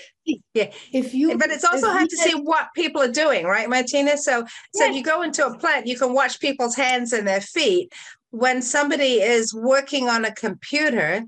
Yeah. 0.55 0.71
If 0.93 1.15
you 1.15 1.39
but 1.39 1.51
it's 1.51 1.65
also 1.65 1.91
hard 1.91 2.09
to 2.11 2.17
see 2.17 2.35
what 2.35 2.69
people 2.75 3.03
are 3.03 3.13
doing, 3.13 3.47
right, 3.47 3.69
Martina? 3.69 4.17
So 4.17 4.45
so 4.75 4.85
Yes. 4.85 4.91
if 4.91 4.97
you 4.97 5.03
go 5.03 5.23
into 5.23 5.47
a 5.47 5.57
plant, 5.59 5.87
you 5.87 5.99
can 5.99 6.13
watch 6.13 6.41
people's 6.41 6.75
hands 6.77 7.13
and 7.13 7.27
their 7.27 7.41
feet. 7.41 7.93
When 8.31 8.61
somebody 8.63 9.21
is 9.21 9.55
working 9.55 10.09
on 10.09 10.25
a 10.25 10.35
computer, 10.35 11.25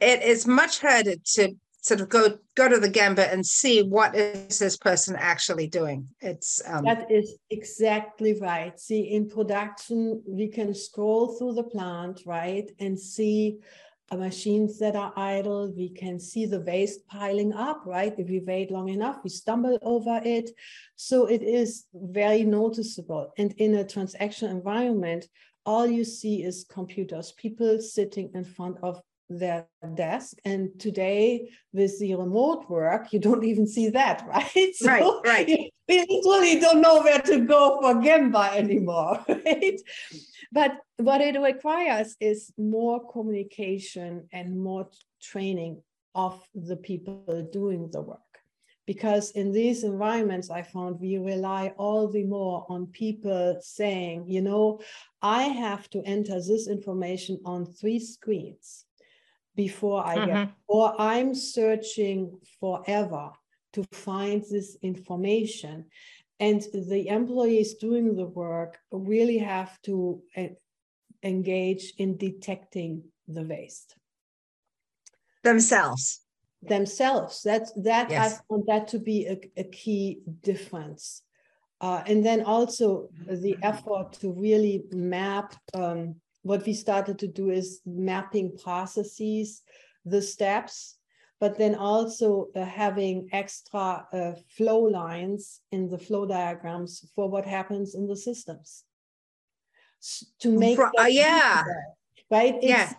it 0.00 0.22
is 0.22 0.46
much 0.46 0.80
harder 0.80 1.14
to 1.34 1.54
sort 1.80 2.00
of 2.00 2.08
go 2.08 2.38
go 2.54 2.68
to 2.68 2.78
the 2.78 2.90
gemba 2.90 3.32
and 3.32 3.44
see 3.46 3.82
what 3.82 4.14
is 4.14 4.58
this 4.58 4.76
person 4.76 5.16
actually 5.16 5.66
doing. 5.68 6.08
It's 6.20 6.60
um 6.66 6.84
That 6.84 7.10
is 7.10 7.36
exactly 7.50 8.38
right. 8.40 8.78
See, 8.78 9.00
in 9.16 9.28
production, 9.28 10.22
we 10.26 10.48
can 10.48 10.74
scroll 10.74 11.28
through 11.36 11.54
the 11.54 11.64
plant, 11.64 12.22
right, 12.26 12.70
and 12.78 12.98
see 12.98 13.58
machines 14.16 14.78
that 14.78 14.96
are 14.96 15.12
idle. 15.16 15.72
We 15.76 15.90
can 15.90 16.18
see 16.18 16.46
the 16.46 16.60
waste 16.60 17.06
piling 17.06 17.52
up, 17.52 17.82
right? 17.84 18.14
If 18.16 18.28
we 18.28 18.40
wait 18.40 18.70
long 18.70 18.88
enough, 18.88 19.18
we 19.22 19.30
stumble 19.30 19.78
over 19.82 20.20
it. 20.24 20.50
So 20.96 21.26
it 21.26 21.42
is 21.42 21.84
very 21.92 22.44
noticeable. 22.44 23.32
And 23.36 23.52
in 23.58 23.74
a 23.74 23.84
transaction 23.84 24.50
environment, 24.50 25.26
all 25.66 25.86
you 25.86 26.04
see 26.04 26.42
is 26.42 26.64
computers, 26.70 27.32
people 27.32 27.80
sitting 27.80 28.30
in 28.34 28.44
front 28.44 28.78
of 28.82 29.02
their 29.28 29.66
desk. 29.94 30.38
And 30.44 30.70
today, 30.78 31.50
with 31.72 31.98
the 31.98 32.14
remote 32.14 32.68
work, 32.70 33.12
you 33.12 33.18
don't 33.18 33.44
even 33.44 33.66
see 33.66 33.90
that, 33.90 34.26
right? 34.28 34.74
So 34.74 34.86
Right, 34.86 35.46
right. 35.48 35.72
we 35.88 36.06
literally 36.08 36.60
don't 36.60 36.80
know 36.80 37.02
where 37.02 37.20
to 37.20 37.40
go 37.40 37.78
for 37.80 37.94
Gemba 38.00 38.54
anymore, 38.56 39.24
right? 39.28 39.80
But 40.52 40.80
what 40.96 41.20
it 41.20 41.38
requires 41.40 42.16
is 42.20 42.52
more 42.56 43.10
communication 43.10 44.28
and 44.32 44.58
more 44.58 44.88
training 45.20 45.82
of 46.14 46.42
the 46.54 46.76
people 46.76 47.48
doing 47.52 47.90
the 47.90 48.00
work. 48.00 48.20
Because 48.86 49.32
in 49.32 49.52
these 49.52 49.84
environments, 49.84 50.48
I 50.48 50.62
found 50.62 50.98
we 50.98 51.18
rely 51.18 51.74
all 51.76 52.08
the 52.08 52.24
more 52.24 52.64
on 52.70 52.86
people 52.86 53.58
saying, 53.60 54.24
you 54.28 54.40
know, 54.40 54.80
I 55.20 55.42
have 55.42 55.90
to 55.90 56.02
enter 56.06 56.36
this 56.40 56.68
information 56.68 57.38
on 57.44 57.66
three 57.66 57.98
screens 58.00 58.86
before 59.54 60.06
I 60.06 60.14
get, 60.24 60.48
Mhm. 60.48 60.52
or 60.68 60.94
I'm 60.98 61.34
searching 61.34 62.40
forever 62.60 63.32
to 63.74 63.82
find 63.92 64.42
this 64.50 64.78
information. 64.80 65.90
And 66.40 66.62
the 66.72 67.08
employees 67.08 67.74
doing 67.74 68.14
the 68.14 68.26
work 68.26 68.78
really 68.92 69.38
have 69.38 69.80
to 69.82 70.22
uh, 70.36 70.48
engage 71.22 71.94
in 71.98 72.16
detecting 72.16 73.04
the 73.26 73.42
waste 73.42 73.96
themselves. 75.42 76.20
themselves. 76.62 77.42
That's 77.42 77.72
that 77.72 78.10
Yes. 78.10 78.34
I 78.34 78.42
found 78.48 78.64
that 78.66 78.88
to 78.88 78.98
be 78.98 79.26
a, 79.26 79.38
a 79.56 79.64
key 79.64 80.20
difference. 80.42 81.22
Uh, 81.80 82.02
and 82.06 82.24
then 82.24 82.42
also 82.42 83.08
the 83.28 83.56
effort 83.62 84.12
to 84.20 84.32
really 84.32 84.84
map 84.92 85.54
um, 85.74 86.16
what 86.42 86.64
we 86.66 86.72
started 86.72 87.18
to 87.20 87.28
do 87.28 87.50
is 87.50 87.80
mapping 87.86 88.56
processes, 88.58 89.62
the 90.04 90.22
steps, 90.22 90.97
but 91.40 91.56
then 91.56 91.74
also 91.74 92.48
uh, 92.56 92.64
having 92.64 93.28
extra 93.32 94.06
uh, 94.12 94.32
flow 94.56 94.80
lines 94.80 95.60
in 95.70 95.88
the 95.88 95.98
flow 95.98 96.26
diagrams 96.26 97.10
for 97.14 97.28
what 97.28 97.46
happens 97.46 97.94
in 97.94 98.06
the 98.06 98.16
systems 98.16 98.84
to 100.40 100.50
make 100.58 100.78
Ri- 100.78 100.90
that 100.96 101.04
uh, 101.04 101.08
yeah. 101.08 101.64
right 102.30 102.54
it's, 102.56 102.64
Yeah. 102.64 102.92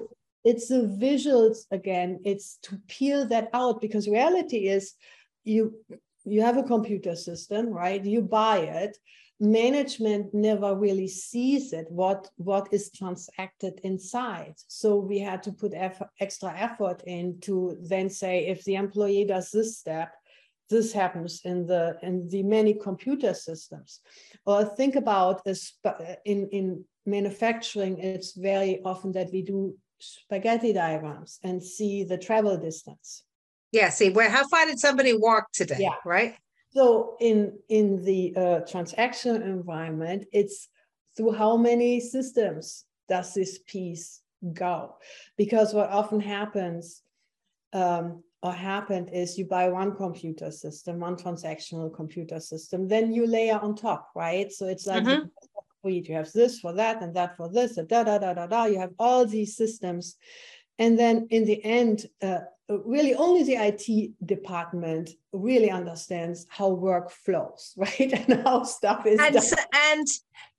it's 0.43 0.67
the 0.67 0.83
visuals 1.01 1.65
again 1.71 2.19
it's 2.25 2.57
to 2.63 2.77
peel 2.87 3.25
that 3.27 3.49
out 3.53 3.81
because 3.81 4.07
reality 4.07 4.67
is 4.67 4.93
you 5.43 5.73
you 6.25 6.41
have 6.41 6.57
a 6.57 6.63
computer 6.63 7.15
system 7.15 7.67
right 7.69 8.03
you 8.03 8.21
buy 8.21 8.59
it 8.59 8.97
management 9.39 10.33
never 10.33 10.75
really 10.75 11.07
sees 11.07 11.71
it 11.71 11.87
what 11.89 12.29
what 12.35 12.67
is 12.73 12.91
transacted 12.91 13.79
inside 13.83 14.53
so 14.67 14.97
we 14.97 15.17
had 15.17 15.41
to 15.41 15.51
put 15.51 15.73
effort, 15.73 16.09
extra 16.19 16.53
effort 16.57 17.01
in 17.07 17.39
to 17.39 17.77
then 17.81 18.09
say 18.09 18.47
if 18.47 18.63
the 18.65 18.75
employee 18.75 19.23
does 19.23 19.49
this 19.51 19.77
step 19.77 20.11
this 20.69 20.91
happens 20.91 21.41
in 21.45 21.65
the 21.65 21.97
in 22.01 22.27
the 22.27 22.43
many 22.43 22.73
computer 22.73 23.33
systems 23.33 24.01
or 24.45 24.65
think 24.65 24.95
about 24.95 25.41
in 26.25 26.47
in 26.51 26.83
manufacturing 27.05 27.97
it's 27.99 28.33
very 28.33 28.81
often 28.83 29.11
that 29.13 29.31
we 29.31 29.41
do 29.41 29.73
spaghetti 29.99 30.73
diagrams 30.73 31.39
and 31.43 31.63
see 31.63 32.03
the 32.03 32.17
travel 32.17 32.57
distance 32.57 33.23
Yeah. 33.71 33.89
See, 33.89 34.09
where 34.09 34.29
how 34.29 34.47
far 34.47 34.65
did 34.65 34.79
somebody 34.79 35.15
walk 35.15 35.51
today? 35.53 35.77
Yeah. 35.79 35.95
Right. 36.05 36.35
So 36.71 37.15
in 37.19 37.57
in 37.69 38.03
the 38.03 38.33
uh, 38.35 38.59
transaction 38.61 39.41
environment 39.41 40.25
it's 40.31 40.69
through 41.15 41.31
how 41.31 41.57
many 41.57 41.99
systems 41.99 42.85
does 43.09 43.33
this 43.33 43.59
piece 43.67 44.21
go? 44.53 44.95
Because 45.37 45.73
what 45.73 45.89
often 45.89 46.19
happens 46.19 47.01
um, 47.73 48.23
or 48.41 48.53
happened 48.53 49.09
is 49.11 49.37
you 49.37 49.45
buy 49.45 49.67
one 49.69 49.95
computer 49.95 50.49
system 50.51 50.99
one 50.99 51.15
transactional 51.17 51.93
computer 51.93 52.39
system 52.39 52.87
then 52.87 53.11
you 53.11 53.27
layer 53.27 53.59
on 53.59 53.75
top 53.75 54.09
right? 54.15 54.51
So 54.51 54.67
it's 54.67 54.87
like 54.87 55.03
Mhm. 55.03 55.29
you 55.83 56.15
have 56.15 56.31
this 56.33 56.59
for 56.59 56.73
that 56.73 57.01
and 57.01 57.15
that 57.15 57.35
for 57.35 57.49
this 57.49 57.77
and 57.77 57.87
da 57.87 58.03
da 58.03 58.17
da 58.17 58.33
da 58.33 58.47
da. 58.47 58.65
You 58.65 58.79
have 58.79 58.93
all 58.99 59.25
these 59.25 59.55
systems 59.57 60.15
and 60.79 60.97
then 60.97 61.27
in 61.29 61.45
the 61.45 61.63
end 61.63 62.07
uh, 62.21 62.39
really 62.85 63.15
only 63.15 63.43
the 63.43 63.55
IT 63.55 64.13
department 64.25 65.11
really 65.31 65.69
understands 65.69 66.45
how 66.49 66.69
work 66.69 67.11
flows, 67.11 67.73
right? 67.77 68.11
And 68.13 68.41
how 68.43 68.63
stuff 68.63 69.05
is 69.05 69.19
and 69.19 69.35
done. 69.35 69.65
and 69.73 70.07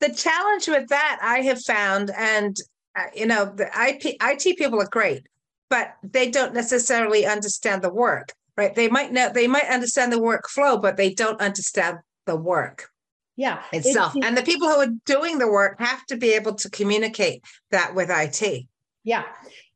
the 0.01 0.13
challenge 0.15 0.69
with 0.69 0.89
that 0.89 1.19
I 1.23 1.41
have 1.41 1.61
found, 1.63 2.11
and 2.17 2.57
uh, 2.97 3.05
you 3.15 3.27
know, 3.27 3.45
the 3.45 3.67
IP, 3.67 4.17
IT 4.21 4.57
people 4.59 4.81
are 4.81 4.89
great, 4.89 5.27
but 5.69 5.95
they 6.03 6.31
don't 6.31 6.55
necessarily 6.55 7.27
understand 7.27 7.83
the 7.83 7.93
work, 7.93 8.33
right? 8.57 8.75
They 8.75 8.89
might 8.89 9.13
know 9.13 9.31
they 9.33 9.47
might 9.47 9.69
understand 9.69 10.13
the 10.13 10.21
workflow, 10.21 10.81
but 10.81 10.97
they 10.97 11.15
don't 11.15 11.41
understand 11.41 11.99
the 12.27 12.37
work 12.37 12.91
yeah, 13.37 13.63
itself. 13.73 14.13
the- 14.15 14.23
and 14.25 14.37
the 14.37 14.43
people 14.43 14.69
who 14.69 14.77
are 14.77 14.93
doing 15.07 15.39
the 15.39 15.51
work 15.51 15.81
have 15.81 16.05
to 16.07 16.17
be 16.17 16.33
able 16.35 16.55
to 16.55 16.69
communicate 16.71 17.43
that 17.71 17.95
with 17.95 18.11
IT. 18.11 18.67
yeah. 19.05 19.25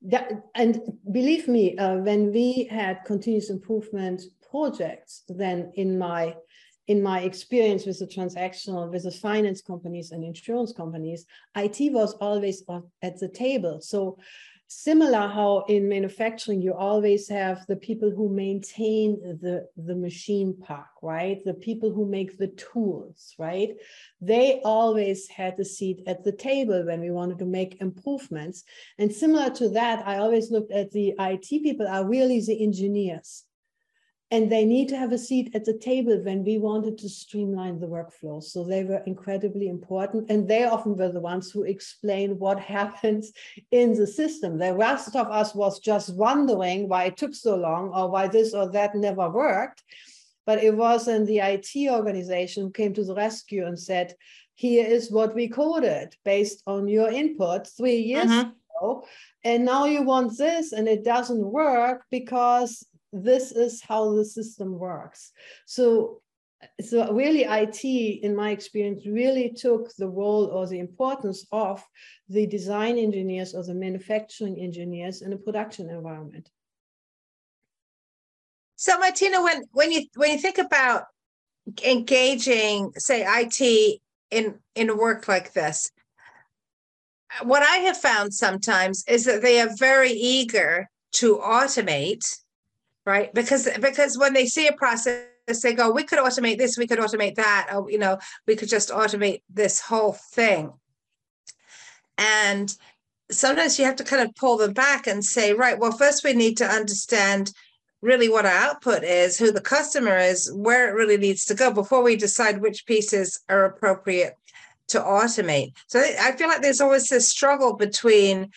That, 0.05 0.45
and 0.55 0.81
believe 1.11 1.49
me, 1.49 1.77
uh, 1.79 1.97
when 1.97 2.31
we 2.31 2.69
had 2.71 3.05
continuous 3.07 3.51
improvement 3.51 4.23
projects, 4.51 5.23
then 5.29 5.73
in 5.75 5.99
my 5.99 6.37
in 6.87 7.03
my 7.03 7.21
experience 7.21 7.87
with 7.87 7.99
the 7.99 8.07
transactional, 8.07 8.91
with 8.93 9.05
the 9.05 9.11
finance 9.11 9.63
companies 9.63 10.11
and 10.11 10.23
insurance 10.23 10.71
companies, 10.71 11.25
IT 11.57 11.93
was 11.93 12.13
always 12.21 12.63
at 13.01 13.19
the 13.19 13.29
table. 13.29 13.81
So 13.81 14.19
similar 14.69 15.29
how 15.29 15.65
in 15.69 15.89
manufacturing 15.89 16.61
you 16.61 16.75
always 16.75 17.29
have 17.29 17.65
the 17.67 17.77
people 17.77 18.11
who 18.11 18.29
maintain 18.29 19.21
the 19.41 19.69
the 19.77 19.95
machine 19.95 20.57
park 20.61 20.87
right? 21.03 21.45
The 21.45 21.55
people 21.55 21.93
who 21.93 22.07
make 22.07 22.39
the 22.39 22.49
tools 22.49 23.35
right? 23.39 23.71
They 24.21 24.61
always 24.65 25.29
had 25.29 25.59
a 25.61 25.65
seat 25.65 26.03
at 26.07 26.25
the 26.25 26.33
table 26.33 26.87
when 26.87 27.01
we 27.01 27.11
wanted 27.11 27.39
to 27.41 27.47
make 27.47 27.81
improvements. 27.81 28.65
And 28.99 29.13
similar 29.13 29.51
to 29.51 29.69
that 29.71 30.07
i 30.07 30.19
always 30.19 30.51
looked 30.51 30.73
at 30.73 30.91
the 30.91 31.15
it 31.19 31.47
people 31.63 31.87
are 31.87 32.07
really 32.07 32.41
the 32.41 32.63
engineers 32.63 33.45
and 34.35 34.51
they 34.51 34.65
need 34.65 34.89
to 34.89 34.97
have 34.97 35.13
a 35.13 35.25
seat 35.29 35.55
at 35.55 35.65
the 35.65 35.79
table 35.79 36.19
when 36.25 36.43
we 36.43 36.59
wanted 36.59 36.99
to 36.99 37.09
streamline 37.09 37.79
the 37.79 37.87
workflow. 37.87 38.43
So 38.43 38.65
they 38.65 38.83
were 38.83 39.01
incredibly 39.07 39.69
important. 39.69 40.29
And 40.29 40.49
they 40.49 40.65
often 40.65 40.97
were 40.97 41.13
the 41.13 41.21
ones 41.21 41.53
who 41.53 41.63
explain 41.63 42.37
what 42.41 42.59
happens 42.79 43.31
in 43.71 43.95
the 43.95 44.09
system. 44.09 44.59
The 44.59 44.75
rest 44.75 45.15
of 45.15 45.29
us 45.29 45.55
was 45.55 45.79
just 45.79 46.17
wondering 46.17 46.89
why 46.89 47.05
it 47.05 47.17
took 47.17 47.33
so 47.33 47.55
long 47.55 47.93
or 47.95 48.11
why 48.11 48.27
this 48.27 48.55
or 48.55 48.69
that 48.73 48.97
never 48.97 49.31
worked. 49.31 49.85
But 50.47 50.65
it 50.65 50.77
wasn't 50.77 51.29
the 51.29 51.41
IT 51.41 51.89
organization 51.89 52.65
who 52.65 52.71
came 52.73 52.93
to 52.95 53.05
the 53.05 53.15
rescue 53.15 53.65
and 53.67 53.79
said, 53.79 54.17
here 54.57 54.85
is 54.85 55.13
what 55.13 55.33
we 55.37 55.47
coded 55.49 56.17
based 56.25 56.61
on 56.67 56.89
your 56.89 57.09
input 57.09 57.69
three 57.69 57.99
years 57.99 58.31
Mhm. 58.31 58.53
ago, 58.81 59.05
and 59.45 59.65
now 59.65 59.85
you 59.85 60.03
want 60.03 60.37
this 60.39 60.73
and 60.73 60.89
it 60.89 61.05
doesn't 61.05 61.53
work 61.65 62.05
because 62.11 62.85
this 63.15 63.53
is 63.53 63.81
how 63.81 64.15
the 64.15 64.25
system 64.25 64.79
works. 64.79 65.33
So 65.67 66.21
so 66.81 67.13
really 67.13 67.45
IT, 67.45 67.85
in 67.85 68.35
my 68.35 68.51
experience, 68.51 69.07
really 69.07 69.51
took 69.51 69.95
the 69.97 70.09
role 70.09 70.47
or 70.47 70.67
the 70.67 70.79
importance 70.79 71.47
of 71.53 71.85
the 72.29 72.47
design 72.47 72.97
engineers 72.99 73.55
or 73.55 73.63
the 73.63 73.75
manufacturing 73.75 74.59
engineers 74.59 75.23
in 75.23 75.33
a 75.33 75.37
production 75.37 75.91
environment. 75.91 76.49
So 78.77 78.99
Martina, 78.99 79.43
when 79.43 79.63
when 79.73 79.93
you 79.93 80.07
when 80.17 80.33
you 80.33 80.39
think 80.39 80.59
about 80.59 81.05
engaging, 81.85 82.93
say, 82.97 83.25
IT 83.27 84.01
in 84.31 84.59
in 84.75 84.99
work 84.99 85.29
like 85.29 85.53
this, 85.53 85.91
what 87.43 87.63
I 87.63 87.77
have 87.79 87.97
found 87.97 88.35
sometimes 88.35 89.05
is 89.09 89.25
that 89.25 89.43
they 89.43 89.61
are 89.61 89.71
very 89.79 90.11
eager 90.11 90.89
to 91.13 91.37
automate, 91.37 92.25
right? 93.07 93.33
Because 93.35 93.69
because 93.81 94.19
when 94.19 94.33
they 94.33 94.47
see 94.47 94.67
a 94.67 94.73
process 94.73 95.25
they 95.63 95.75
go, 95.75 95.91
we 95.91 96.05
could 96.05 96.19
automate 96.19 96.59
this, 96.59 96.79
we 96.79 96.87
could 96.87 96.99
automate 96.99 97.35
that, 97.35 97.69
or 97.73 97.91
you 97.91 97.99
know, 97.99 98.19
we 98.47 98.57
could 98.57 98.69
just 98.69 98.89
automate 98.89 99.43
this 99.53 99.81
whole 99.81 100.17
thing. 100.33 100.73
And 102.17 102.75
sometimes 103.31 103.79
you 103.79 103.85
have 103.85 103.97
to 103.97 104.05
kind 104.05 104.27
of 104.27 104.35
pull 104.37 104.57
them 104.57 104.73
back 104.73 105.07
and 105.07 105.25
say, 105.25 105.53
right, 105.53 105.79
well, 105.79 105.93
first 105.93 106.25
we 106.25 106.33
need 106.33 106.57
to 106.59 106.67
understand 106.67 107.53
really 108.01 108.29
what 108.29 108.45
our 108.47 108.53
output 108.53 109.03
is, 109.03 109.39
who 109.39 109.51
the 109.51 109.61
customer 109.61 110.19
is, 110.19 110.51
where 110.55 110.89
it 110.89 110.95
really 110.95 111.17
needs 111.17 111.45
to 111.47 111.55
go 111.55 111.73
before 111.73 112.03
we 112.03 112.17
decide 112.17 112.61
which 112.61 112.87
pieces 112.87 113.41
are 113.49 113.65
appropriate 113.65 114.35
to 114.89 115.01
automate. 115.01 115.73
So 115.89 116.01
I 116.01 116.33
feel 116.33 116.49
like 116.49 116.61
there's 116.61 116.83
always 116.83 117.09
this 117.09 117.29
struggle 117.29 117.75
between 117.75 118.51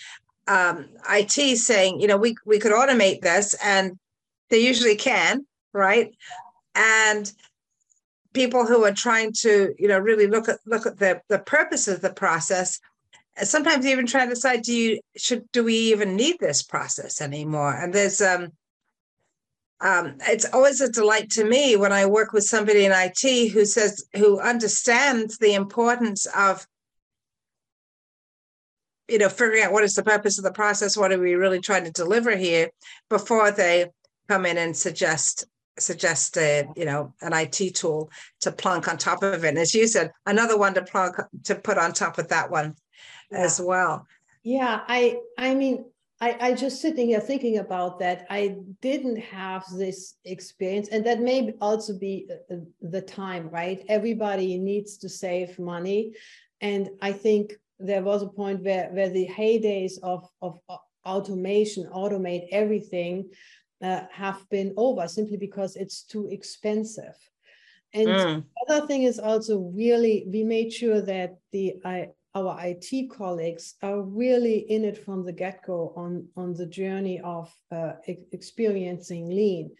um, 0.47 0.89
IT 1.09 1.57
saying, 1.57 1.99
you 2.01 2.07
know, 2.07 2.17
we 2.17 2.35
we 2.45 2.59
could 2.59 2.71
automate 2.71 3.21
this, 3.21 3.53
and 3.63 3.97
they 4.49 4.59
usually 4.59 4.95
can, 4.95 5.45
right? 5.73 6.13
and 6.77 7.33
people 8.33 8.65
who 8.65 8.85
are 8.85 8.93
trying 8.93 9.33
to 9.33 9.73
you 9.77 9.87
know 9.87 9.97
really 9.97 10.27
look 10.27 10.47
at 10.47 10.59
look 10.65 10.85
at 10.85 10.99
the 10.99 11.19
the 11.27 11.39
purpose 11.39 11.87
of 11.87 12.01
the 12.01 12.13
process 12.13 12.79
sometimes 13.43 13.85
even 13.85 14.05
try 14.05 14.23
to 14.23 14.29
decide 14.29 14.61
do 14.61 14.73
you 14.73 14.99
should 15.17 15.43
do 15.51 15.63
we 15.63 15.75
even 15.75 16.15
need 16.15 16.37
this 16.39 16.61
process 16.61 17.19
anymore 17.19 17.73
and 17.73 17.93
there's 17.93 18.21
um 18.21 18.51
um, 19.79 20.15
it's 20.27 20.51
always 20.53 20.81
a 20.81 20.91
delight 20.91 21.29
to 21.29 21.43
me 21.43 21.75
when 21.75 21.93
I 21.93 22.07
work 22.07 22.33
with 22.33 22.43
somebody 22.43 22.85
in 22.85 22.91
IT 22.91 23.51
who 23.51 23.63
says 23.63 24.03
who 24.15 24.39
understands 24.39 25.37
the 25.37 25.53
importance 25.53 26.25
of 26.35 26.65
you 29.07 29.19
know 29.19 29.29
figuring 29.29 29.61
out 29.61 29.71
what 29.71 29.83
is 29.83 29.93
the 29.93 30.01
purpose 30.01 30.39
of 30.39 30.43
the 30.43 30.51
process 30.51 30.97
what 30.97 31.11
are 31.11 31.19
we 31.19 31.35
really 31.35 31.59
trying 31.59 31.83
to 31.83 31.91
deliver 31.91 32.35
here 32.35 32.71
before 33.07 33.51
they 33.51 33.85
come 34.27 34.45
in 34.45 34.57
and 34.57 34.75
suggest 34.75 35.45
suggest 35.79 36.37
a, 36.37 36.67
you 36.75 36.85
know 36.85 37.13
an 37.21 37.33
IT 37.33 37.75
tool 37.75 38.09
to 38.41 38.51
plunk 38.51 38.87
on 38.87 38.97
top 38.97 39.23
of 39.23 39.43
it. 39.43 39.47
And 39.47 39.57
as 39.57 39.73
you 39.73 39.87
said, 39.87 40.11
another 40.25 40.57
one 40.57 40.73
to 40.73 40.81
plunk 40.81 41.17
to 41.43 41.55
put 41.55 41.77
on 41.77 41.93
top 41.93 42.17
of 42.17 42.27
that 42.29 42.49
one 42.49 42.75
yeah. 43.31 43.39
as 43.39 43.61
well. 43.61 44.07
Yeah, 44.43 44.81
I 44.87 45.19
I 45.37 45.55
mean 45.55 45.85
I, 46.19 46.37
I 46.39 46.53
just 46.53 46.81
sitting 46.81 47.09
here 47.09 47.19
thinking 47.19 47.59
about 47.59 47.99
that. 47.99 48.25
I 48.29 48.57
didn't 48.81 49.17
have 49.17 49.63
this 49.75 50.15
experience, 50.25 50.89
and 50.89 51.05
that 51.05 51.19
may 51.19 51.53
also 51.61 51.97
be 51.97 52.27
uh, 52.29 52.55
uh, 52.55 52.59
the 52.81 53.01
time, 53.01 53.49
right? 53.49 53.85
Everybody 53.87 54.57
needs 54.57 54.97
to 54.99 55.09
save 55.09 55.59
money, 55.59 56.13
and 56.59 56.89
I 57.01 57.11
think 57.11 57.53
there 57.79 58.01
was 58.01 58.23
a 58.23 58.27
point 58.27 58.63
where 58.63 58.89
where 58.91 59.09
the 59.09 59.27
heydays 59.27 59.99
of 60.01 60.27
of 60.41 60.59
automation, 61.05 61.85
automate 61.93 62.47
everything, 62.51 63.29
uh, 63.81 64.01
have 64.11 64.47
been 64.49 64.73
over 64.77 65.07
simply 65.07 65.37
because 65.37 65.75
it's 65.75 66.03
too 66.03 66.27
expensive. 66.27 67.15
And 67.93 68.07
mm. 68.07 68.43
the 68.67 68.73
other 68.73 68.87
thing 68.87 69.03
is 69.03 69.19
also 69.19 69.59
really, 69.59 70.25
we 70.27 70.43
made 70.43 70.73
sure 70.73 71.01
that 71.01 71.37
the 71.51 71.75
I, 71.85 72.09
our 72.35 72.57
IT 72.61 73.09
colleagues 73.09 73.75
are 73.81 74.01
really 74.01 74.59
in 74.59 74.83
it 74.83 75.03
from 75.03 75.25
the 75.25 75.31
get-go 75.31 75.93
on, 75.95 76.27
on 76.35 76.53
the 76.53 76.67
journey 76.67 77.19
of 77.21 77.51
uh, 77.71 77.93
experiencing 78.31 79.29
lean. 79.29 79.71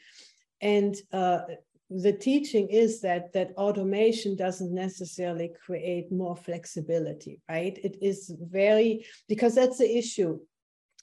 And 0.62 0.96
uh, 1.14 1.42
the 1.90 2.14
teaching 2.14 2.68
is 2.70 3.02
that 3.02 3.32
that 3.34 3.52
automation 3.58 4.36
doesn't 4.36 4.74
necessarily 4.74 5.52
create 5.64 6.12
more 6.12 6.36
flexibility, 6.36 7.40
right? 7.48 7.78
It 7.84 7.98
is 8.02 8.34
very, 8.42 9.06
because 9.28 9.54
that's 9.56 9.78
the 9.78 9.98
issue 9.98 10.40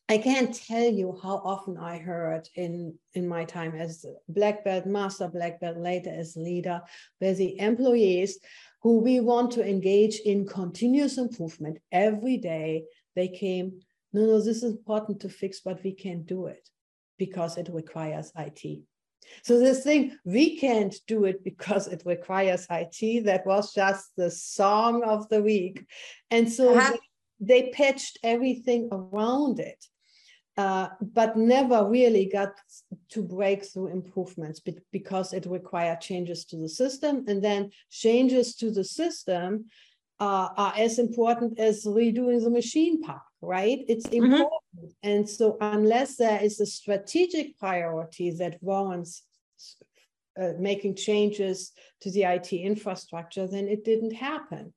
I 0.08 0.18
can't 0.18 0.54
tell 0.54 0.84
you 0.84 1.18
how 1.22 1.36
often 1.36 1.78
I 1.78 1.96
heard 1.96 2.46
in, 2.56 2.94
in 3.14 3.26
my 3.26 3.46
time 3.46 3.74
as 3.74 4.04
black 4.28 4.62
belt, 4.62 4.84
master 4.84 5.28
black 5.28 5.60
belt, 5.60 5.78
later 5.78 6.10
as 6.10 6.36
leader, 6.36 6.82
where 7.20 7.32
the 7.32 7.58
employees 7.58 8.38
who 8.82 8.98
we 8.98 9.20
want 9.20 9.50
to 9.52 9.66
engage 9.66 10.18
in 10.20 10.46
continuous 10.46 11.16
improvement 11.16 11.78
every 11.90 12.36
day, 12.36 12.84
they 13.16 13.28
came, 13.28 13.80
no, 14.12 14.26
no, 14.26 14.40
this 14.40 14.58
is 14.58 14.64
important 14.64 15.20
to 15.20 15.30
fix, 15.30 15.60
but 15.60 15.82
we 15.82 15.92
can't 15.92 16.26
do 16.26 16.46
it 16.46 16.68
because 17.16 17.56
it 17.56 17.70
requires 17.72 18.30
IT. 18.36 18.82
So 19.42 19.58
this 19.58 19.84
thing, 19.84 20.18
we 20.26 20.58
can't 20.58 20.94
do 21.06 21.24
it 21.24 21.42
because 21.42 21.88
it 21.88 22.02
requires 22.04 22.66
IT, 22.68 23.24
that 23.24 23.46
was 23.46 23.72
just 23.72 24.14
the 24.18 24.30
song 24.30 25.02
of 25.02 25.30
the 25.30 25.42
week. 25.42 25.86
And 26.30 26.52
so 26.52 26.76
uh-huh. 26.76 26.92
they, 27.40 27.62
they 27.62 27.70
patched 27.70 28.18
everything 28.22 28.90
around 28.92 29.60
it 29.60 29.82
uh, 30.56 30.88
but 31.00 31.36
never 31.36 31.88
really 31.88 32.26
got 32.26 32.52
to 33.08 33.22
breakthrough 33.22 33.88
improvements 33.88 34.60
because 34.92 35.32
it 35.32 35.46
required 35.46 36.00
changes 36.00 36.44
to 36.44 36.56
the 36.56 36.68
system. 36.68 37.24
And 37.26 37.42
then 37.42 37.70
changes 37.90 38.54
to 38.56 38.70
the 38.70 38.84
system 38.84 39.66
uh, 40.20 40.48
are 40.56 40.74
as 40.76 40.98
important 40.98 41.58
as 41.58 41.84
redoing 41.84 42.42
the 42.42 42.50
machine 42.50 43.02
park, 43.02 43.22
right? 43.42 43.80
It's 43.88 44.06
mm-hmm. 44.06 44.24
important. 44.24 44.62
Mm-hmm. 44.78 44.86
And 45.02 45.28
so, 45.28 45.56
unless 45.60 46.16
there 46.16 46.40
is 46.40 46.60
a 46.60 46.66
strategic 46.66 47.58
priority 47.58 48.30
that 48.38 48.58
warrants 48.60 49.24
uh, 50.40 50.52
making 50.58 50.94
changes 50.94 51.72
to 52.02 52.12
the 52.12 52.22
IT 52.22 52.52
infrastructure, 52.52 53.48
then 53.48 53.66
it 53.66 53.84
didn't 53.84 54.14
happen. 54.14 54.72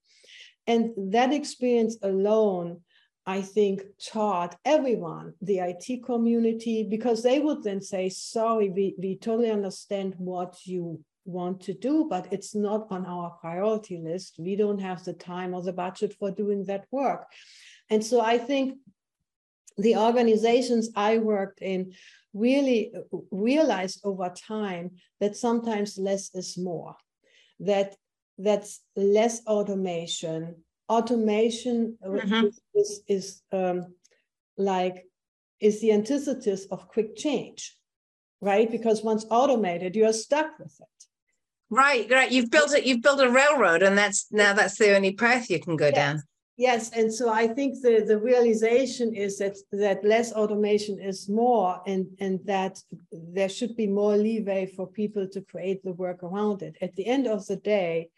And 0.66 0.92
that 1.14 1.32
experience 1.32 1.98
alone 2.02 2.82
I 3.28 3.42
think, 3.42 3.84
taught 4.02 4.56
everyone, 4.64 5.34
the 5.42 5.60
IT 5.60 6.06
community, 6.06 6.88
because 6.90 7.22
they 7.22 7.40
would 7.40 7.62
then 7.62 7.82
say, 7.82 8.08
sorry, 8.08 8.70
we, 8.70 8.96
we 8.98 9.18
totally 9.18 9.52
understand 9.52 10.16
what 10.18 10.66
you 10.66 11.04
want 11.26 11.60
to 11.64 11.74
do, 11.74 12.08
but 12.10 12.32
it's 12.32 12.56
not 12.56 12.88
on 12.90 13.06
our 13.06 13.32
priority 13.42 13.98
list. 13.98 14.38
We 14.40 14.56
don't 14.56 14.80
have 14.80 15.04
the 15.04 15.12
time 15.12 15.54
or 15.54 15.62
the 15.62 15.74
budget 15.74 16.16
for 16.18 16.32
doing 16.32 16.64
that 16.66 16.86
work. 16.90 17.28
And 17.90 18.04
so 18.04 18.22
I 18.22 18.38
think 18.38 18.78
the 19.78 19.98
organizations 19.98 20.90
I 20.96 21.18
worked 21.18 21.62
in 21.62 21.94
really 22.34 22.94
uh, 22.96 23.18
realized 23.30 24.00
over 24.06 24.30
time 24.30 24.92
that 25.20 25.36
sometimes 25.36 25.98
less 25.98 26.34
is 26.34 26.58
more, 26.58 26.96
that 27.60 27.96
that's 28.38 28.82
less 28.96 29.46
automation, 29.48 30.64
automation 30.90 31.98
mm-hmm. 32.06 32.48
is, 32.76 33.02
is 33.08 33.42
um, 33.52 33.94
like 34.58 35.06
is 35.60 35.82
the 35.82 35.92
antithesis 35.92 36.66
of 36.72 36.88
quick 36.88 37.16
change 37.16 37.78
right? 38.42 38.70
Because 38.70 39.04
once 39.04 39.26
automated 39.30 39.96
you're 39.96 40.14
stuck 40.14 40.58
with 40.60 40.76
it. 40.80 40.88
Right 41.70 42.10
right. 42.10 42.32
You've 42.32 42.52
built 42.52 42.74
it 42.74 42.86
you've 42.86 43.02
built 43.02 43.20
a 43.20 43.30
railroad 43.30 43.84
and 43.84 43.98
that's 43.98 44.28
now 44.32 44.54
that's 44.54 44.78
the 44.78 44.96
only 44.96 45.14
path 45.14 45.50
you 45.50 45.60
can 45.60 45.76
go 45.76 45.88
yes. 45.88 45.96
down. 45.96 46.24
Yes 46.56 46.92
and 46.92 47.14
so 47.14 47.30
i 47.30 47.46
think 47.48 47.76
the 47.84 48.04
the 48.08 48.18
realization 48.18 49.14
is 49.14 49.38
that 49.38 49.56
that 49.72 50.04
less 50.04 50.34
automation 50.34 51.00
is 51.00 51.30
more 51.30 51.82
and 51.86 52.08
and 52.20 52.40
that 52.46 52.80
there 53.12 53.50
should 53.50 53.76
be 53.76 53.86
more 53.86 54.18
leeway 54.18 54.66
for 54.66 54.88
people 54.88 55.28
to 55.28 55.42
create 55.42 55.84
the 55.84 55.94
work 55.94 56.24
around 56.24 56.64
it. 56.64 56.76
At 56.82 56.96
the 56.96 57.06
end 57.06 57.28
of 57.28 57.46
the 57.48 57.58
day 57.58 58.10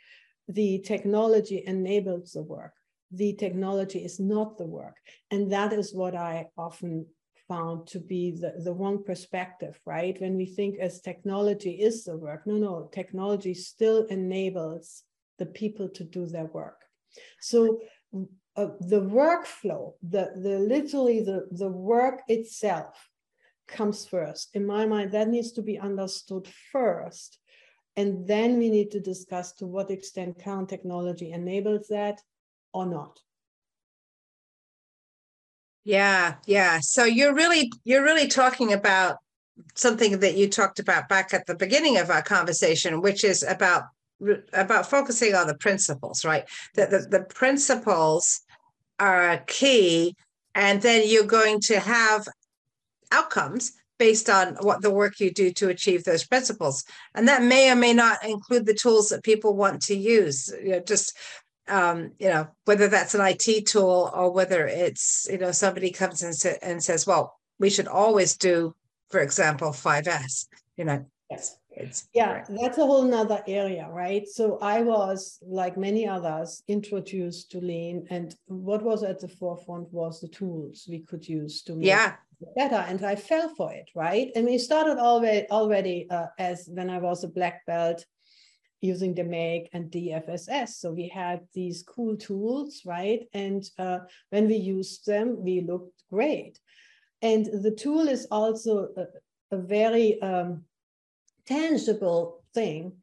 the 0.50 0.80
technology 0.80 1.64
enables 1.66 2.32
the 2.32 2.42
work. 2.42 2.74
The 3.12 3.34
technology 3.34 4.00
is 4.00 4.20
not 4.20 4.58
the 4.58 4.66
work. 4.66 4.96
And 5.32 5.52
that 5.52 5.72
is 5.74 5.94
what 5.94 6.16
I 6.16 6.48
often 6.58 7.06
found 7.48 7.88
to 7.88 8.00
be 8.00 8.32
the, 8.32 8.54
the 8.64 8.74
wrong 8.74 9.04
perspective, 9.04 9.80
right? 9.86 10.20
When 10.20 10.36
we 10.36 10.46
think 10.46 10.80
as 10.80 11.02
technology 11.02 11.72
is 11.72 12.04
the 12.04 12.18
work, 12.18 12.46
no, 12.46 12.56
no, 12.56 12.90
technology 12.92 13.54
still 13.54 14.06
enables 14.06 15.04
the 15.38 15.48
people 15.48 15.90
to 15.90 16.04
do 16.04 16.26
their 16.26 16.46
work. 16.46 16.82
So 17.40 17.80
uh, 18.56 18.68
the 18.82 19.02
workflow, 19.02 19.94
the, 20.02 20.32
the 20.36 20.60
literally 20.60 21.22
the, 21.22 21.48
the 21.52 21.70
work 21.70 22.22
itself 22.28 23.10
comes 23.68 24.06
first. 24.06 24.50
In 24.56 24.66
my 24.66 24.86
mind, 24.86 25.12
that 25.12 25.30
needs 25.30 25.52
to 25.54 25.62
be 25.62 25.80
understood 25.80 26.48
first 26.72 27.39
and 28.00 28.26
then 28.26 28.58
we 28.58 28.70
need 28.70 28.92
to 28.92 29.02
discuss 29.02 29.52
to 29.52 29.68
what 29.68 29.92
extent 29.92 30.42
current 30.42 30.70
technology 30.70 31.34
enables 31.34 31.90
that 31.90 32.22
or 32.74 32.86
not. 32.86 33.20
Yeah, 35.84 36.36
yeah. 36.46 36.80
So 36.82 37.04
you're 37.04 37.34
really 37.34 37.72
you're 37.84 38.04
really 38.04 38.30
talking 38.30 38.72
about 38.72 39.18
something 39.76 40.20
that 40.20 40.38
you 40.38 40.48
talked 40.48 40.80
about 40.80 41.10
back 41.10 41.34
at 41.34 41.46
the 41.46 41.56
beginning 41.56 41.98
of 41.98 42.10
our 42.10 42.22
conversation, 42.22 43.02
which 43.02 43.26
is 43.26 43.44
about 43.44 43.84
about 44.54 44.90
focusing 44.90 45.36
on 45.36 45.48
the 45.48 45.58
principles, 45.58 46.24
right? 46.24 46.46
That 46.76 46.92
the, 46.92 47.00
the 47.00 47.24
principles 47.24 48.42
are 48.98 49.44
key, 49.48 50.16
and 50.56 50.82
then 50.82 51.04
you're 51.06 51.34
going 51.40 51.60
to 51.72 51.82
have 51.82 52.28
outcomes 53.12 53.74
based 54.00 54.30
on 54.30 54.56
what 54.62 54.82
the 54.82 54.90
work 54.90 55.20
you 55.20 55.32
do 55.32 55.52
to 55.52 55.70
achieve 55.70 56.04
those 56.04 56.26
principles. 56.26 56.84
And 57.14 57.28
that 57.28 57.44
may 57.44 57.72
or 57.72 57.76
may 57.76 57.94
not 57.94 58.26
include 58.26 58.66
the 58.66 58.74
tools 58.74 59.10
that 59.10 59.24
people 59.24 59.56
want 59.56 59.82
to 59.84 59.96
use. 59.96 60.52
You 60.64 60.72
know, 60.72 60.80
just 60.80 61.16
um, 61.68 62.14
you 62.18 62.30
know, 62.30 62.48
whether 62.66 62.88
that's 62.88 63.14
an 63.14 63.22
IT 63.22 63.68
tool 63.68 64.10
or 64.14 64.32
whether 64.32 64.66
it's, 64.66 65.28
you 65.30 65.38
know, 65.38 65.52
somebody 65.52 65.92
comes 65.92 66.24
and, 66.24 66.34
sa- 66.34 66.58
and 66.64 66.84
says, 66.84 67.06
well, 67.06 67.38
we 67.60 67.70
should 67.70 67.88
always 67.88 68.36
do, 68.36 68.74
for 69.10 69.20
example, 69.20 69.70
5S, 69.70 70.48
you 70.78 70.86
know. 70.86 71.06
Yes. 71.30 71.58
It's 71.72 72.10
yeah, 72.14 72.44
that's 72.50 72.78
a 72.80 72.86
whole 72.86 73.04
nother 73.04 73.42
area, 73.48 73.88
right? 73.90 74.28
So 74.28 74.58
I 74.60 74.82
was, 74.82 75.38
like 75.42 75.78
many 75.78 76.08
others, 76.08 76.64
introduced 76.68 77.52
to 77.52 77.62
lean, 77.62 78.08
and 78.10 78.36
what 78.48 78.82
was 78.82 79.04
at 79.04 79.20
the 79.20 79.28
forefront 79.28 79.94
was 79.94 80.20
the 80.20 80.28
tools 80.28 80.88
we 80.90 81.00
could 81.00 81.28
use 81.28 81.62
to 81.64 81.76
make 81.76 81.86
yeah 81.86 82.16
better 82.56 82.84
and 82.88 83.04
i 83.04 83.16
fell 83.16 83.54
for 83.56 83.72
it 83.74 83.90
right 83.96 84.32
and 84.36 84.46
we 84.46 84.58
started 84.58 84.98
already 84.98 85.48
already 85.50 86.08
uh, 86.10 86.28
as 86.38 86.70
when 86.72 86.90
i 86.90 86.98
was 86.98 87.24
a 87.24 87.28
black 87.28 87.66
belt 87.66 88.06
using 88.82 89.14
the 89.14 89.24
DMAIC 89.24 89.68
and 89.74 89.92
DFSS. 89.92 90.70
So 90.70 90.92
we 90.92 91.10
had 91.10 91.42
these 91.54 91.84
cool 91.84 92.16
tools, 92.16 92.82
right? 92.86 93.28
And 93.34 93.70
uh, 93.78 94.00
when 94.30 94.48
we 94.48 94.56
used 94.56 95.06
them, 95.06 95.44
we 95.44 95.62
looked 95.62 96.04
great. 96.10 96.60
And 97.22 97.46
the 97.46 97.72
tool 97.72 98.08
is 98.08 98.26
also 98.32 98.90
a, 98.96 99.56
a 99.56 99.60
very 99.60 100.22
um, 100.22 100.64
tangible 101.46 102.44
thing 102.54 102.94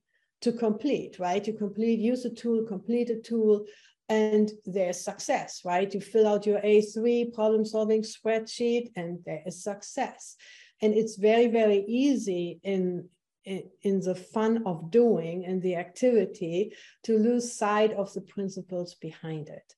to 0.40 0.52
complete, 0.52 1.18
right? 1.18 1.44
To 1.44 1.52
complete, 1.52 1.98
use 1.98 2.24
a 2.24 2.30
tool, 2.30 2.64
complete 2.66 3.10
a 3.10 3.20
tool, 3.20 3.66
and 4.08 4.50
there's 4.64 5.04
success, 5.04 5.62
right? 5.64 5.92
You 5.92 6.00
fill 6.00 6.28
out 6.28 6.46
your 6.46 6.60
A3 6.60 7.34
problem 7.34 7.64
solving 7.64 8.02
spreadsheet 8.02 8.90
and 8.94 9.18
there 9.24 9.42
is 9.46 9.62
success. 9.62 10.36
And 10.80 10.94
it's 10.94 11.16
very, 11.16 11.48
very 11.48 11.84
easy 11.88 12.60
in, 12.62 13.08
in, 13.44 14.00
the 14.00 14.14
fun 14.14 14.62
of 14.66 14.90
doing 14.90 15.44
and 15.46 15.62
the 15.62 15.76
activity 15.76 16.72
to 17.04 17.18
lose 17.18 17.52
sight 17.52 17.92
of 17.92 18.12
the 18.12 18.20
principles 18.20 18.94
behind 18.94 19.48
it 19.48 19.74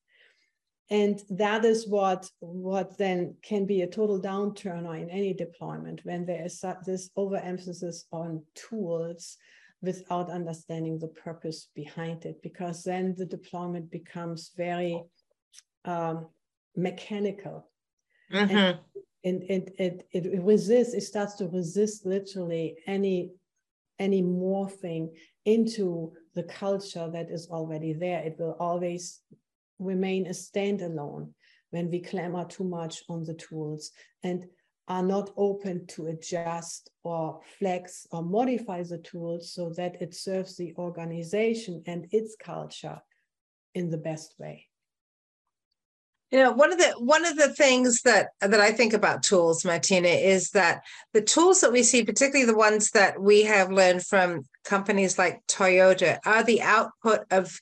and 0.91 1.23
that 1.31 1.65
is 1.65 1.87
what 1.87 2.31
what 2.41 2.97
then 2.97 3.35
can 3.43 3.67
be 3.67 3.83
a 3.83 3.87
total 3.87 4.21
downturner 4.21 5.01
in 5.01 5.11
any 5.11 5.35
deployment 5.35 6.01
when 6.05 6.25
there 6.25 6.47
is 6.47 6.65
this 6.87 7.11
overemphasis 7.17 8.07
on 8.13 8.43
tools 8.55 9.37
without 9.81 10.31
understanding 10.31 10.99
the 10.99 11.09
purpose 11.09 11.69
behind 11.75 12.25
it 12.25 12.43
because 12.43 12.83
then 12.83 13.15
the 13.17 13.27
deployment 13.27 13.91
becomes 13.91 14.51
very 14.57 15.01
um, 15.85 16.27
mechanical 16.77 17.69
mm-hmm. 18.33 18.79
and, 19.25 19.43
and, 19.43 19.71
and 19.79 20.03
it, 20.11 20.27
it 20.27 20.43
resists 20.43 20.95
it 20.95 21.03
starts 21.03 21.35
to 21.35 21.47
resist 21.49 22.05
literally 22.05 22.77
any 22.87 23.31
any 23.99 24.23
morphing 24.23 25.09
into 25.45 26.13
the 26.35 26.43
culture 26.45 27.11
that 27.13 27.31
is 27.31 27.49
already 27.51 27.93
there. 27.93 28.21
It 28.21 28.37
will 28.39 28.57
always 28.61 29.21
remain 29.79 30.27
a 30.27 30.31
standalone 30.31 31.31
when 31.71 31.91
we 31.91 32.01
clamor 32.01 32.45
too 32.45 32.65
much 32.65 33.03
on 33.09 33.25
the 33.25 33.35
tools 33.35 33.91
and 34.23 34.47
are 34.89 35.03
not 35.03 35.31
open 35.37 35.87
to 35.87 36.07
adjust 36.07 36.91
or 37.03 37.41
flex 37.59 38.07
or 38.11 38.23
modify 38.23 38.83
the 38.83 38.99
tools 38.99 39.53
so 39.53 39.71
that 39.71 40.01
it 40.01 40.15
serves 40.15 40.57
the 40.57 40.75
organization 40.79 41.83
and 41.87 42.07
its 42.11 42.37
culture 42.43 43.01
in 43.75 43.91
the 43.91 43.99
best 43.99 44.35
way. 44.39 44.67
You 46.31 46.41
know 46.41 46.53
one 46.53 46.73
of 46.73 46.79
the 46.79 46.93
one 46.99 47.25
of 47.25 47.37
the 47.39 47.49
things 47.55 48.03
that 48.03 48.29
that 48.43 48.61
i 48.61 48.71
think 48.71 48.93
about 48.93 49.23
tools 49.23 49.65
martina 49.65 50.09
is 50.09 50.51
that 50.51 50.83
the 51.15 51.23
tools 51.23 51.63
that 51.63 51.73
we 51.73 51.83
see 51.83 52.05
particularly 52.05 52.45
the 52.45 52.55
ones 52.55 52.91
that 52.91 53.19
we 53.19 53.45
have 53.45 53.73
learned 53.73 54.05
from 54.05 54.43
companies 54.63 55.17
like 55.17 55.41
toyota 55.47 56.19
are 56.27 56.45
the 56.45 56.61
output 56.61 57.21
of 57.31 57.59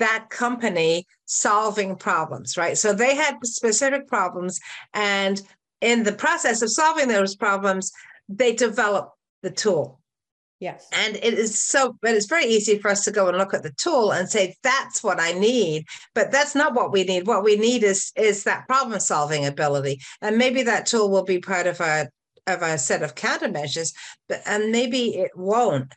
that 0.00 0.26
company 0.28 1.06
solving 1.26 1.94
problems 1.94 2.56
right? 2.56 2.76
So 2.76 2.92
they 2.92 3.14
had 3.14 3.36
specific 3.44 4.08
problems 4.08 4.58
and 4.92 5.40
in 5.80 6.02
the 6.02 6.12
process 6.12 6.62
of 6.62 6.70
solving 6.70 7.08
those 7.08 7.36
problems 7.36 7.92
they 8.28 8.54
develop 8.54 9.12
the 9.42 9.50
tool 9.50 10.00
Yes. 10.60 10.86
And 10.92 11.16
it 11.16 11.34
is 11.34 11.58
so, 11.58 11.96
but 12.02 12.14
it's 12.14 12.26
very 12.26 12.44
easy 12.44 12.78
for 12.78 12.90
us 12.90 13.02
to 13.04 13.10
go 13.10 13.28
and 13.28 13.38
look 13.38 13.54
at 13.54 13.62
the 13.62 13.72
tool 13.72 14.12
and 14.12 14.28
say, 14.28 14.56
that's 14.62 15.02
what 15.02 15.18
I 15.18 15.32
need. 15.32 15.86
But 16.14 16.30
that's 16.30 16.54
not 16.54 16.74
what 16.74 16.92
we 16.92 17.02
need. 17.02 17.26
What 17.26 17.42
we 17.42 17.56
need 17.56 17.82
is 17.82 18.12
is 18.14 18.44
that 18.44 18.68
problem 18.68 19.00
solving 19.00 19.46
ability. 19.46 20.00
And 20.20 20.36
maybe 20.36 20.62
that 20.64 20.84
tool 20.84 21.10
will 21.10 21.24
be 21.24 21.40
part 21.40 21.66
of 21.66 21.80
a 21.80 22.10
of 22.46 22.60
a 22.60 22.76
set 22.76 23.02
of 23.02 23.14
countermeasures, 23.14 23.94
but 24.28 24.42
and 24.44 24.70
maybe 24.70 25.16
it 25.16 25.30
won't. 25.34 25.94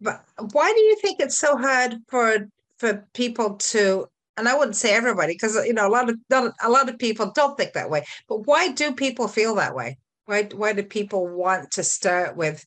But 0.00 0.24
why 0.52 0.72
do 0.72 0.80
you 0.80 0.96
think 0.96 1.20
it's 1.20 1.38
so 1.38 1.58
hard 1.58 1.98
for 2.08 2.48
for 2.78 3.06
people 3.12 3.56
to 3.56 4.06
and 4.38 4.48
I 4.48 4.56
wouldn't 4.56 4.76
say 4.76 4.94
everybody 4.94 5.34
because 5.34 5.54
you 5.66 5.74
know 5.74 5.86
a 5.86 5.90
lot 5.90 6.08
of 6.08 6.16
a 6.62 6.70
lot 6.70 6.88
of 6.88 6.98
people 6.98 7.32
don't 7.34 7.56
think 7.56 7.72
that 7.74 7.90
way. 7.90 8.04
But 8.28 8.46
why 8.46 8.68
do 8.72 8.92
people 8.92 9.28
feel 9.28 9.54
that 9.56 9.74
way? 9.74 9.98
Why 10.26 10.48
why 10.54 10.72
do 10.72 10.82
people 10.82 11.26
want 11.26 11.72
to 11.72 11.82
start 11.82 12.36
with 12.36 12.64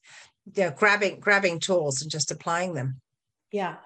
you 0.56 0.64
know, 0.64 0.72
grabbing 0.72 1.20
grabbing 1.20 1.60
tools 1.60 2.02
and 2.02 2.12
just 2.12 2.32
applying 2.32 2.74
them. 2.74 3.00
Yeah, 3.52 3.78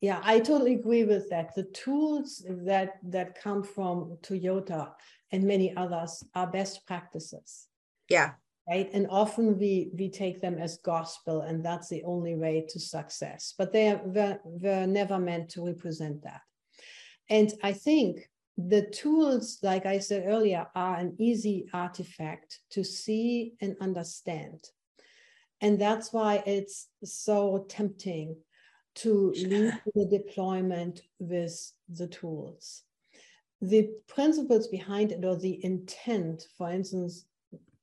yeah, 0.00 0.20
I 0.22 0.38
totally 0.40 0.74
agree 0.74 1.04
with 1.04 1.28
that. 1.30 1.54
The 1.54 1.64
tools 1.64 2.44
that 2.48 2.98
that 3.04 3.40
come 3.40 3.62
from 3.62 4.16
Toyota 4.22 4.92
and 5.32 5.44
many 5.44 5.76
others 5.76 6.22
are 6.34 6.46
best 6.46 6.86
practices. 6.86 7.66
Yeah. 8.08 8.32
Right. 8.68 8.90
And 8.92 9.06
often 9.08 9.58
we 9.58 9.90
we 9.98 10.10
take 10.10 10.40
them 10.40 10.58
as 10.58 10.78
gospel, 10.78 11.40
and 11.40 11.64
that's 11.64 11.88
the 11.88 12.04
only 12.04 12.36
way 12.36 12.66
to 12.68 12.78
success. 12.78 13.54
But 13.56 13.72
they 13.72 13.98
were, 14.04 14.38
were 14.44 14.86
never 14.86 15.18
meant 15.18 15.48
to 15.50 15.64
represent 15.66 16.22
that. 16.24 16.42
And 17.30 17.52
I 17.62 17.72
think 17.72 18.28
the 18.56 18.82
tools, 18.82 19.58
like 19.62 19.86
I 19.86 19.98
said 19.98 20.24
earlier, 20.26 20.66
are 20.74 20.96
an 20.96 21.14
easy 21.18 21.68
artifact 21.72 22.60
to 22.70 22.82
see 22.82 23.54
and 23.60 23.76
understand. 23.80 24.68
And 25.60 25.80
that's 25.80 26.12
why 26.12 26.42
it's 26.46 26.88
so 27.04 27.66
tempting 27.68 28.36
to 28.96 29.32
lead 29.36 29.80
the 29.94 30.06
deployment 30.06 31.02
with 31.18 31.72
the 31.88 32.08
tools. 32.08 32.82
The 33.60 33.90
principles 34.06 34.68
behind 34.68 35.12
it 35.12 35.24
or 35.24 35.36
the 35.36 35.64
intent, 35.64 36.46
for 36.56 36.70
instance, 36.70 37.26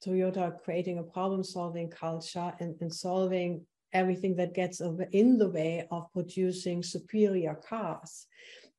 Toyota 0.06 0.62
creating 0.62 1.00
a 1.00 1.04
problem 1.04 1.44
solving 1.44 1.90
culture 1.90 2.54
and, 2.60 2.76
and 2.82 2.94
solving 2.94 3.66
everything 3.94 4.36
that 4.36 4.54
gets 4.54 4.82
in 4.82 5.38
the 5.38 5.50
way 5.50 5.88
of 5.90 6.12
producing 6.12 6.84
superior 6.84 7.56
cars. 7.56 8.28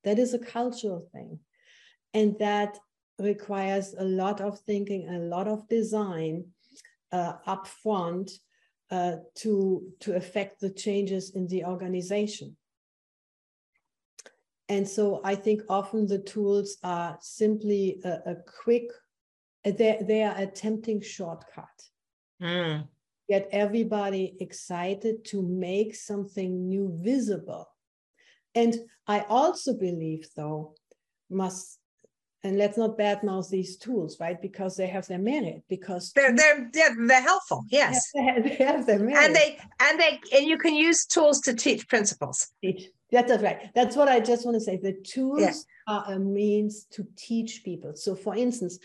That 0.06 0.20
is 0.20 0.34
a 0.34 0.38
cultural 0.38 1.08
thing. 1.12 1.40
And 2.14 2.38
that 2.38 2.78
requires 3.18 3.94
a 3.98 4.04
lot 4.04 4.40
of 4.40 4.60
thinking, 4.60 5.08
a 5.08 5.18
lot 5.18 5.48
of 5.48 5.68
design 5.68 6.44
uh, 7.10 7.34
upfront 7.46 8.30
uh, 8.90 9.16
to, 9.34 9.82
to 10.00 10.14
affect 10.14 10.60
the 10.60 10.70
changes 10.70 11.34
in 11.34 11.48
the 11.48 11.64
organization. 11.64 12.56
And 14.68 14.88
so 14.88 15.20
I 15.24 15.34
think 15.34 15.62
often 15.68 16.06
the 16.06 16.20
tools 16.20 16.76
are 16.84 17.18
simply 17.20 18.00
a, 18.04 18.30
a 18.30 18.36
quick, 18.62 18.88
they, 19.64 19.98
they 20.00 20.22
are 20.22 20.36
a 20.38 20.46
tempting 20.46 21.00
shortcut. 21.00 21.82
Mm. 22.40 22.86
Get 23.28 23.48
everybody 23.50 24.36
excited 24.38 25.24
to 25.26 25.42
make 25.42 25.96
something 25.96 26.68
new 26.68 26.96
visible. 27.02 27.66
And 28.56 28.74
I 29.06 29.20
also 29.28 29.74
believe, 29.74 30.26
though, 30.34 30.74
must 31.30 31.78
and 32.46 32.58
let's 32.58 32.78
not 32.78 32.96
badmouth 32.96 33.50
these 33.50 33.76
tools, 33.76 34.20
right? 34.20 34.40
Because 34.40 34.76
they 34.76 34.86
have 34.86 35.06
their 35.08 35.18
merit. 35.18 35.64
Because 35.68 36.12
they're 36.12 36.34
they're 36.34 36.68
they're, 36.72 36.96
they're 37.06 37.20
helpful. 37.20 37.64
Yes, 37.68 38.10
they 38.14 38.22
have, 38.22 38.44
they 38.44 38.54
have 38.54 38.86
their 38.86 38.98
merit. 38.98 39.24
And 39.24 39.34
they 39.34 39.58
and 39.80 40.00
they 40.00 40.20
and 40.34 40.46
you 40.46 40.56
can 40.56 40.74
use 40.74 41.06
tools 41.06 41.40
to 41.42 41.54
teach 41.54 41.88
principles. 41.88 42.48
Teach. 42.62 42.88
That's 43.10 43.42
right. 43.42 43.70
That's 43.74 43.94
what 43.94 44.08
I 44.08 44.20
just 44.20 44.44
want 44.44 44.56
to 44.56 44.60
say. 44.60 44.76
The 44.76 44.94
tools 44.94 45.40
yeah. 45.40 45.52
are 45.86 46.12
a 46.14 46.18
means 46.18 46.86
to 46.92 47.06
teach 47.16 47.62
people. 47.64 47.94
So, 47.94 48.16
for 48.16 48.34
instance, 48.34 48.78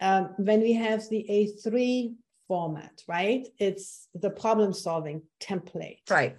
um, 0.00 0.30
when 0.38 0.60
we 0.60 0.72
have 0.72 1.06
the 1.10 1.26
A3 1.28 2.14
format, 2.48 3.02
right? 3.06 3.46
It's 3.58 4.08
the 4.14 4.30
problem 4.30 4.72
solving 4.72 5.22
template. 5.40 5.98
Right. 6.08 6.36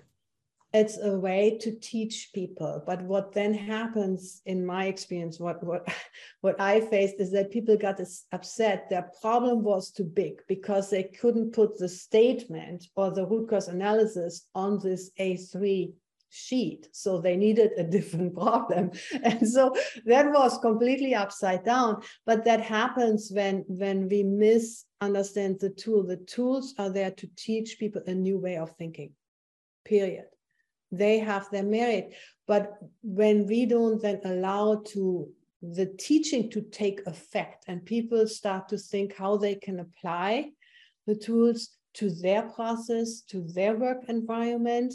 It's 0.74 0.98
a 1.02 1.18
way 1.18 1.58
to 1.62 1.72
teach 1.80 2.32
people. 2.34 2.84
But 2.86 3.02
what 3.04 3.34
then 3.34 3.54
happens 3.54 4.42
in 4.46 4.66
my 4.66 4.86
experience 4.86 5.40
what 5.40 5.64
what 5.64 5.88
what 6.42 6.60
i 6.60 6.82
faced 6.82 7.16
is 7.20 7.32
that 7.32 7.52
people 7.52 7.78
got 7.78 8.02
upset. 8.32 8.90
Their 8.90 9.10
problem 9.22 9.64
was 9.64 9.92
too 9.92 10.04
big 10.04 10.42
because 10.48 10.90
they 10.90 11.04
couldn't 11.04 11.54
put 11.54 11.78
the 11.78 11.90
statement 11.90 12.88
or 12.96 13.12
the 13.12 13.26
root 13.26 13.50
cause 13.50 13.68
analysis 13.68 14.48
on 14.54 14.80
this 14.84 15.12
a3 15.20 15.94
sheet. 16.30 16.90
So 16.92 17.22
they 17.22 17.38
needed 17.38 17.72
a 17.78 17.84
different 17.98 18.36
problem. 18.36 18.92
And 19.24 19.48
so 19.48 19.74
that 20.06 20.30
was 20.32 20.58
completely 20.58 21.16
upside 21.16 21.64
down. 21.64 22.02
But 22.26 22.44
that 22.44 22.62
happens 22.62 23.32
when 23.34 23.64
when 23.68 24.10
we 24.10 24.24
misunderstand 24.24 25.60
the 25.62 25.70
tool. 25.70 26.06
The 26.06 26.18
tools 26.18 26.76
are 26.78 26.90
there 26.90 27.12
to 27.12 27.28
teach 27.38 27.80
people 27.80 28.02
a 28.06 28.14
new 28.14 28.38
way 28.38 28.58
of 28.58 28.76
thinking 28.76 29.12
period 29.86 30.26
they 30.92 31.20
have 31.20 31.50
their 31.50 31.64
merit. 31.64 32.14
But 32.48 32.78
when 33.02 33.46
we 33.46 33.66
don't 33.66 34.02
then 34.02 34.22
allow 34.24 34.84
to 34.88 35.30
the 35.62 35.86
teaching 35.86 36.50
to 36.52 36.62
take 36.62 37.06
effect 37.08 37.66
and 37.68 37.86
people 37.86 38.28
start 38.28 38.70
to 38.70 38.78
think 38.78 39.16
how 39.16 39.38
they 39.38 39.56
can 39.56 39.80
apply 39.80 40.52
the 41.08 41.16
tools 41.16 41.70
to 41.96 42.12
their 42.12 42.44
process 42.44 43.22
to 43.22 43.42
their 43.56 43.76
work 43.76 44.04
environment 44.08 44.94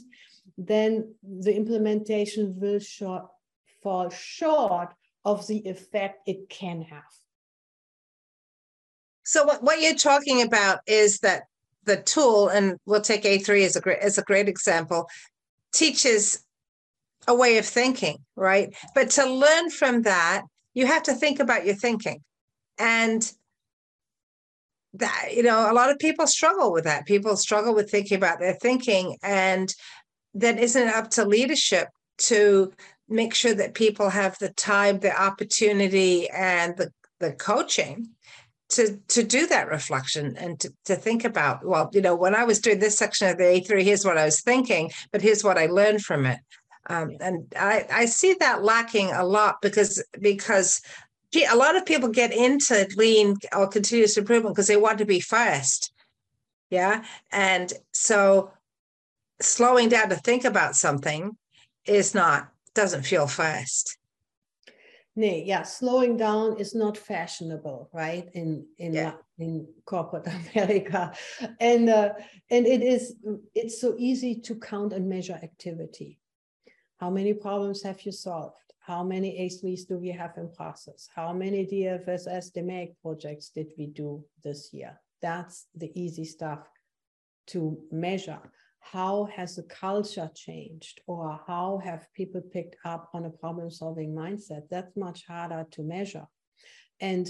then 0.58 1.14
the 1.22 1.54
implementation 1.54 2.54
will 2.58 2.78
short, 2.78 3.26
fall 3.82 4.08
short 4.10 4.92
of 5.24 5.46
the 5.46 5.58
effect 5.68 6.20
it 6.26 6.48
can 6.48 6.82
have. 6.82 7.02
So 9.24 9.44
what, 9.44 9.62
what 9.62 9.80
you're 9.80 9.94
talking 9.94 10.42
about 10.42 10.80
is 10.86 11.20
that 11.20 11.44
the 11.84 11.96
tool 11.96 12.48
and 12.48 12.78
we'll 12.86 13.00
take 13.00 13.22
a3 13.22 13.64
as 13.64 13.76
a 13.76 13.80
great 13.80 13.98
as 13.98 14.16
a 14.16 14.22
great 14.22 14.48
example 14.48 15.08
teaches 15.72 16.44
a 17.28 17.34
way 17.34 17.58
of 17.58 17.66
thinking, 17.66 18.18
right? 18.36 18.74
But 18.94 19.10
to 19.10 19.26
learn 19.26 19.70
from 19.70 20.02
that, 20.02 20.42
you 20.74 20.86
have 20.86 21.02
to 21.04 21.14
think 21.14 21.40
about 21.40 21.66
your 21.66 21.74
thinking. 21.74 22.20
And 22.78 23.30
that, 24.94 25.30
you 25.34 25.42
know, 25.42 25.70
a 25.70 25.74
lot 25.74 25.90
of 25.90 25.98
people 25.98 26.26
struggle 26.26 26.72
with 26.72 26.84
that. 26.84 27.06
People 27.06 27.36
struggle 27.36 27.74
with 27.74 27.90
thinking 27.90 28.16
about 28.16 28.40
their 28.40 28.54
thinking. 28.54 29.16
And 29.22 29.72
then 30.34 30.58
isn't 30.58 30.88
up 30.88 31.10
to 31.10 31.24
leadership 31.24 31.88
to 32.18 32.72
make 33.08 33.34
sure 33.34 33.54
that 33.54 33.74
people 33.74 34.08
have 34.08 34.38
the 34.38 34.50
time, 34.50 34.98
the 34.98 35.20
opportunity, 35.20 36.28
and 36.30 36.76
the, 36.76 36.90
the 37.20 37.32
coaching 37.32 38.08
to 38.72 38.96
to 39.08 39.22
do 39.22 39.46
that 39.46 39.68
reflection 39.68 40.36
and 40.36 40.58
to, 40.60 40.72
to 40.84 40.96
think 40.96 41.24
about 41.24 41.64
well 41.64 41.90
you 41.92 42.00
know 42.00 42.14
when 42.14 42.34
i 42.34 42.44
was 42.44 42.58
doing 42.58 42.78
this 42.78 42.98
section 42.98 43.28
of 43.28 43.38
the 43.38 43.44
a3 43.44 43.82
here's 43.82 44.04
what 44.04 44.18
i 44.18 44.24
was 44.24 44.40
thinking 44.40 44.90
but 45.10 45.22
here's 45.22 45.44
what 45.44 45.58
i 45.58 45.66
learned 45.66 46.02
from 46.02 46.26
it. 46.26 46.40
Um, 46.88 47.16
and 47.20 47.52
i 47.56 47.86
i 47.92 48.04
see 48.06 48.34
that 48.40 48.64
lacking 48.64 49.10
a 49.12 49.24
lot 49.24 49.62
because 49.62 50.02
because 50.20 50.82
gee, 51.32 51.46
a 51.46 51.56
lot 51.56 51.76
of 51.76 51.86
people 51.86 52.08
get 52.08 52.32
into 52.32 52.88
lean 52.96 53.36
or 53.56 53.68
continuous 53.68 54.16
improvement 54.16 54.54
because 54.54 54.66
they 54.66 54.76
want 54.76 54.98
to 54.98 55.04
be 55.04 55.20
fast 55.20 55.92
yeah? 56.72 57.04
And 57.30 57.70
so 57.92 58.50
slowing 59.42 59.90
down 59.90 60.08
to 60.08 60.16
think 60.16 60.44
about 60.44 60.74
something 60.74 61.36
is 61.84 62.14
not 62.14 62.48
doesn't 62.74 63.02
feel 63.02 63.26
fast 63.26 63.98
Nee, 65.14 65.44
yeah, 65.44 65.62
slowing 65.62 66.16
down 66.16 66.58
is 66.58 66.74
not 66.74 66.96
fashionable, 66.96 67.90
right? 67.92 68.30
In 68.32 68.66
in 68.78 68.94
yeah. 68.94 69.12
in 69.38 69.66
corporate 69.84 70.26
America, 70.54 71.12
and 71.60 71.90
uh, 71.90 72.14
and 72.50 72.66
it 72.66 72.82
is 72.82 73.16
it's 73.54 73.78
so 73.80 73.94
easy 73.98 74.40
to 74.40 74.54
count 74.54 74.92
and 74.94 75.08
measure 75.08 75.38
activity. 75.42 76.18
How 76.96 77.10
many 77.10 77.34
problems 77.34 77.82
have 77.82 78.00
you 78.06 78.12
solved? 78.12 78.56
How 78.78 79.04
many 79.04 79.30
A3s 79.38 79.86
do 79.86 79.98
we 79.98 80.10
have 80.10 80.32
in 80.38 80.50
process? 80.50 81.08
How 81.14 81.32
many 81.32 81.66
DFSS 81.66 82.52
DMAIC 82.52 82.94
projects 83.02 83.50
did 83.50 83.72
we 83.76 83.86
do 83.86 84.24
this 84.42 84.72
year? 84.72 84.98
That's 85.20 85.66
the 85.74 85.92
easy 85.94 86.24
stuff 86.24 86.68
to 87.48 87.78
measure 87.90 88.40
how 88.82 89.28
has 89.34 89.56
the 89.56 89.62
culture 89.62 90.28
changed 90.34 91.00
or 91.06 91.40
how 91.46 91.80
have 91.84 92.12
people 92.14 92.40
picked 92.40 92.76
up 92.84 93.08
on 93.14 93.24
a 93.24 93.30
problem 93.30 93.70
solving 93.70 94.12
mindset? 94.12 94.62
That's 94.70 94.96
much 94.96 95.24
harder 95.26 95.64
to 95.70 95.82
measure. 95.82 96.26
And 97.00 97.28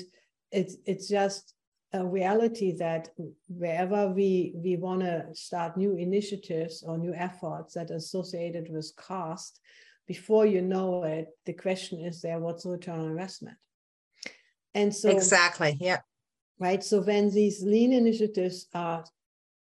it's 0.51 0.77
it's 0.87 1.09
just 1.09 1.55
a 1.93 2.05
reality 2.05 2.77
that 2.79 3.11
wherever 3.49 4.09
we 4.09 4.55
we 4.57 4.77
want 4.77 5.03
to 5.03 5.27
start 5.35 5.77
new 5.77 5.95
initiatives 5.97 6.83
or 6.83 6.97
new 6.97 7.15
efforts 7.15 7.75
that 7.75 7.91
are 7.91 7.97
associated 7.97 8.69
with 8.71 8.91
cost 8.97 9.61
before 10.07 10.47
you 10.47 10.63
know 10.63 11.05
it 11.05 11.29
the 11.45 11.53
question 11.53 12.01
is 12.01 12.23
there 12.23 12.41
what's 12.41 12.65
the 12.65 12.71
return 12.71 12.99
on 12.99 13.11
investment? 13.11 13.59
And 14.75 14.95
so 14.95 15.11
exactly 15.11 15.77
yeah. 15.81 16.01
Right? 16.59 16.83
So 16.83 17.03
when 17.03 17.31
these 17.31 17.63
lean 17.63 17.93
initiatives 17.93 18.69
are 18.75 19.05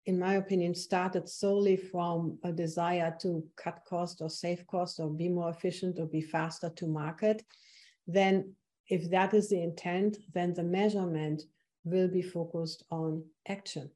in 0.05 0.19
my 0.19 0.35
opinion, 0.35 0.75
started 0.75 1.29
solely 1.29 1.77
from 1.77 2.37
a 2.43 2.51
desire 2.51 3.15
to 3.21 3.43
cut 3.55 3.81
cost 3.87 4.21
or 4.21 4.29
save 4.29 4.65
cost 4.67 4.99
or 4.99 5.09
be 5.09 5.29
more 5.29 5.49
efficient 5.49 5.97
or 5.99 6.05
be 6.05 6.21
faster 6.21 6.69
to 6.69 6.87
market, 6.87 7.43
then 8.05 8.53
if 8.89 9.09
that 9.11 9.33
is 9.33 9.49
the 9.49 9.61
intent, 9.61 10.17
then 10.33 10.53
the 10.53 10.63
measurement 10.63 11.43
will 11.85 12.09
be 12.09 12.21
focused 12.21 12.83
on 12.91 13.23
action. 13.47 13.89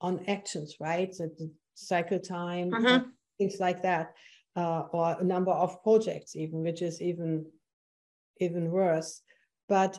On 0.00 0.24
actions, 0.26 0.76
right? 0.80 1.14
So 1.14 1.28
the 1.38 1.50
cycle 1.74 2.18
time, 2.18 2.70
mm-hmm. 2.70 3.08
things 3.38 3.60
like 3.60 3.82
that, 3.82 4.12
uh, 4.56 4.84
or 4.92 5.16
a 5.20 5.24
number 5.24 5.52
of 5.52 5.82
projects, 5.84 6.34
even, 6.34 6.62
which 6.62 6.82
is 6.82 7.00
even 7.00 7.46
even 8.40 8.70
worse. 8.70 9.22
But 9.68 9.98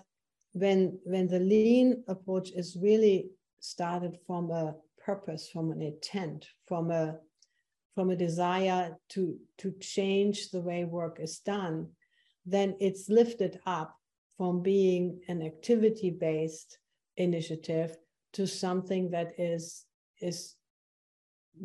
when 0.53 0.99
when 1.03 1.27
the 1.27 1.39
lean 1.39 2.03
approach 2.07 2.51
is 2.51 2.77
really 2.79 3.29
started 3.59 4.17
from 4.25 4.51
a 4.51 4.75
purpose, 5.03 5.49
from 5.49 5.71
an 5.71 5.81
intent, 5.81 6.47
from 6.65 6.91
a 6.91 7.17
from 7.95 8.11
a 8.11 8.15
desire 8.15 8.95
to 9.09 9.37
to 9.57 9.71
change 9.79 10.51
the 10.51 10.61
way 10.61 10.83
work 10.85 11.19
is 11.19 11.39
done, 11.39 11.87
then 12.45 12.75
it's 12.79 13.09
lifted 13.09 13.59
up 13.65 13.95
from 14.37 14.61
being 14.61 15.19
an 15.27 15.41
activity 15.41 16.11
based 16.11 16.77
initiative 17.15 17.97
to 18.33 18.45
something 18.45 19.09
that 19.09 19.39
is 19.39 19.85
is 20.21 20.55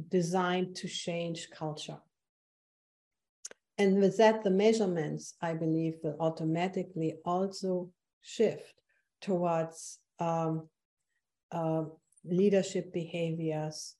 designed 0.09 0.75
to 0.77 0.89
change 0.89 1.51
culture. 1.51 1.99
And 3.79 4.01
with 4.01 4.17
that, 4.19 4.43
the 4.43 4.51
measurements, 4.51 5.35
I 5.41 5.55
believe, 5.55 5.95
will 6.03 6.17
automatically 6.21 7.17
also 7.25 7.91
shift 8.21 8.75
towards 9.21 9.99
um, 10.19 10.69
uh, 11.53 11.85
leadership 12.25 12.93
behaviors, 12.93 13.95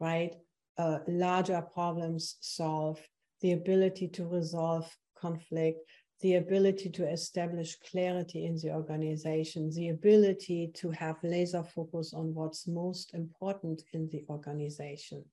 right? 0.00 0.34
Uh, 0.76 0.98
larger 1.06 1.62
problems 1.62 2.36
solved, 2.40 3.06
the 3.40 3.52
ability 3.52 4.08
to 4.08 4.26
resolve 4.26 4.90
conflict, 5.18 5.78
the 6.20 6.36
ability 6.36 6.88
to 6.88 7.08
establish 7.08 7.76
clarity 7.90 8.46
in 8.46 8.56
the 8.56 8.72
organization, 8.72 9.70
the 9.70 9.90
ability 9.90 10.70
to 10.74 10.90
have 10.90 11.16
laser 11.22 11.62
focus 11.62 12.14
on 12.14 12.34
what's 12.34 12.66
most 12.66 13.14
important 13.14 13.82
in 13.92 14.08
the 14.10 14.24
organization. 14.28 15.24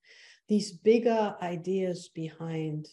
These 0.49 0.73
bigger 0.73 1.35
ideas 1.41 2.09
behind 2.13 2.87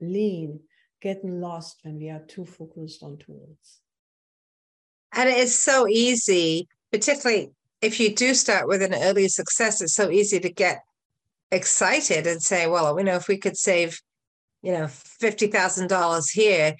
lean 0.00 0.60
getting 1.00 1.40
lost 1.40 1.80
when 1.84 1.98
we 1.98 2.10
are 2.10 2.24
too 2.26 2.44
focused 2.44 3.02
on 3.02 3.18
tools. 3.18 3.80
And 5.12 5.28
it's 5.28 5.54
so 5.54 5.86
easy, 5.88 6.68
particularly 6.90 7.50
if 7.80 8.00
you 8.00 8.14
do 8.14 8.34
start 8.34 8.68
with 8.68 8.82
an 8.82 8.94
early 8.94 9.28
success, 9.28 9.80
it's 9.80 9.94
so 9.94 10.10
easy 10.10 10.40
to 10.40 10.50
get 10.50 10.82
excited 11.50 12.26
and 12.26 12.42
say, 12.42 12.66
well, 12.66 12.98
you 12.98 13.04
know, 13.04 13.16
if 13.16 13.28
we 13.28 13.36
could 13.36 13.56
save, 13.56 14.00
you 14.62 14.72
know, 14.72 14.84
$50,000 14.84 16.30
here, 16.32 16.74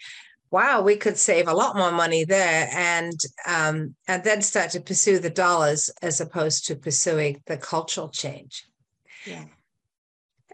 wow, 0.51 0.81
we 0.81 0.97
could 0.97 1.17
save 1.17 1.47
a 1.47 1.55
lot 1.55 1.77
more 1.77 1.93
money 1.93 2.25
there. 2.25 2.69
And, 2.73 3.19
um, 3.47 3.95
and 4.09 4.25
then 4.25 4.43
start 4.43 4.71
to 4.71 4.81
pursue 4.81 5.19
the 5.19 5.31
dollars 5.31 5.91
as 6.03 6.21
opposed 6.21 6.67
to 6.67 6.77
pursuing 6.77 7.43
the 7.47 7.57
cultural 7.57 8.09
change. 8.09 8.67
Yeah. 9.27 9.45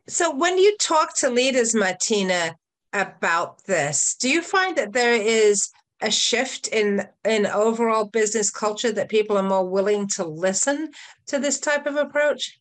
So 0.06 0.34
when 0.34 0.58
you 0.58 0.76
talk 0.76 1.16
to 1.18 1.30
leaders, 1.30 1.74
Martina, 1.74 2.56
about 2.92 3.64
this, 3.64 4.14
do 4.16 4.28
you 4.28 4.42
find 4.42 4.76
that 4.76 4.92
there 4.92 5.14
is 5.14 5.70
a 6.04 6.10
shift 6.10 6.68
in 6.68 7.06
in 7.24 7.46
overall 7.46 8.04
business 8.04 8.50
culture 8.50 8.92
that 8.92 9.08
people 9.08 9.38
are 9.38 9.48
more 9.48 9.68
willing 9.68 10.06
to 10.06 10.24
listen 10.24 10.90
to 11.26 11.38
this 11.38 11.58
type 11.58 11.86
of 11.86 11.96
approach? 11.96 12.60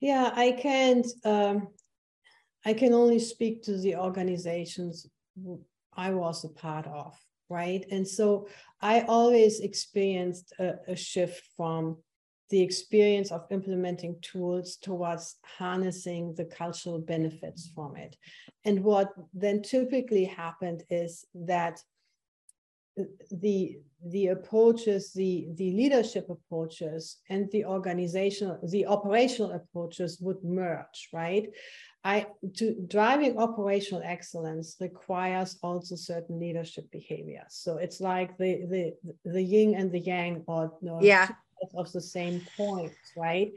Yeah 0.00 0.30
i 0.34 0.52
can't 0.52 1.06
um, 1.24 1.68
i 2.64 2.74
can 2.74 2.92
only 2.92 3.18
speak 3.18 3.62
to 3.62 3.78
the 3.78 3.96
organizations 3.96 5.08
i 5.94 6.10
was 6.10 6.44
a 6.44 6.48
part 6.48 6.86
of 6.86 7.18
right? 7.48 7.84
And 7.90 8.06
so 8.06 8.48
i 8.80 9.02
always 9.02 9.60
experienced 9.60 10.52
a, 10.58 10.74
a 10.88 10.96
shift 10.96 11.42
from 11.56 11.98
the 12.50 12.60
experience 12.62 13.32
of 13.32 13.44
implementing 13.50 14.16
tools 14.22 14.76
towards 14.76 15.36
harnessing 15.58 16.34
the 16.36 16.44
cultural 16.44 16.98
benefits 16.98 17.70
from 17.74 17.96
it. 17.96 18.16
And 18.64 18.84
what 18.84 19.12
then 19.34 19.62
typically 19.62 20.24
happened 20.24 20.84
is 20.90 21.24
that 21.34 21.80
the 23.30 23.78
the 24.06 24.28
approaches 24.28 25.12
the 25.12 25.48
the 25.56 25.72
leadership 25.72 26.30
approaches 26.30 27.18
and 27.28 27.50
the 27.50 27.64
organizational 27.64 28.58
the 28.70 28.86
operational 28.86 29.52
approaches 29.52 30.18
would 30.20 30.42
merge 30.42 31.08
right? 31.12 31.48
I 32.04 32.26
to 32.54 32.74
driving 32.86 33.36
operational 33.36 34.02
excellence 34.04 34.76
requires 34.80 35.58
also 35.62 35.96
certain 35.96 36.38
leadership 36.38 36.90
behaviors 36.90 37.50
so 37.50 37.76
it's 37.78 38.00
like 38.00 38.38
the 38.38 38.64
the 38.70 39.30
the 39.30 39.42
yin 39.42 39.74
and 39.74 39.90
the 39.92 40.00
yang 40.00 40.44
or 40.46 40.72
no, 40.80 41.02
yeah 41.02 41.28
of 41.74 41.90
the 41.92 42.00
same 42.00 42.40
point 42.56 42.92
right 43.16 43.52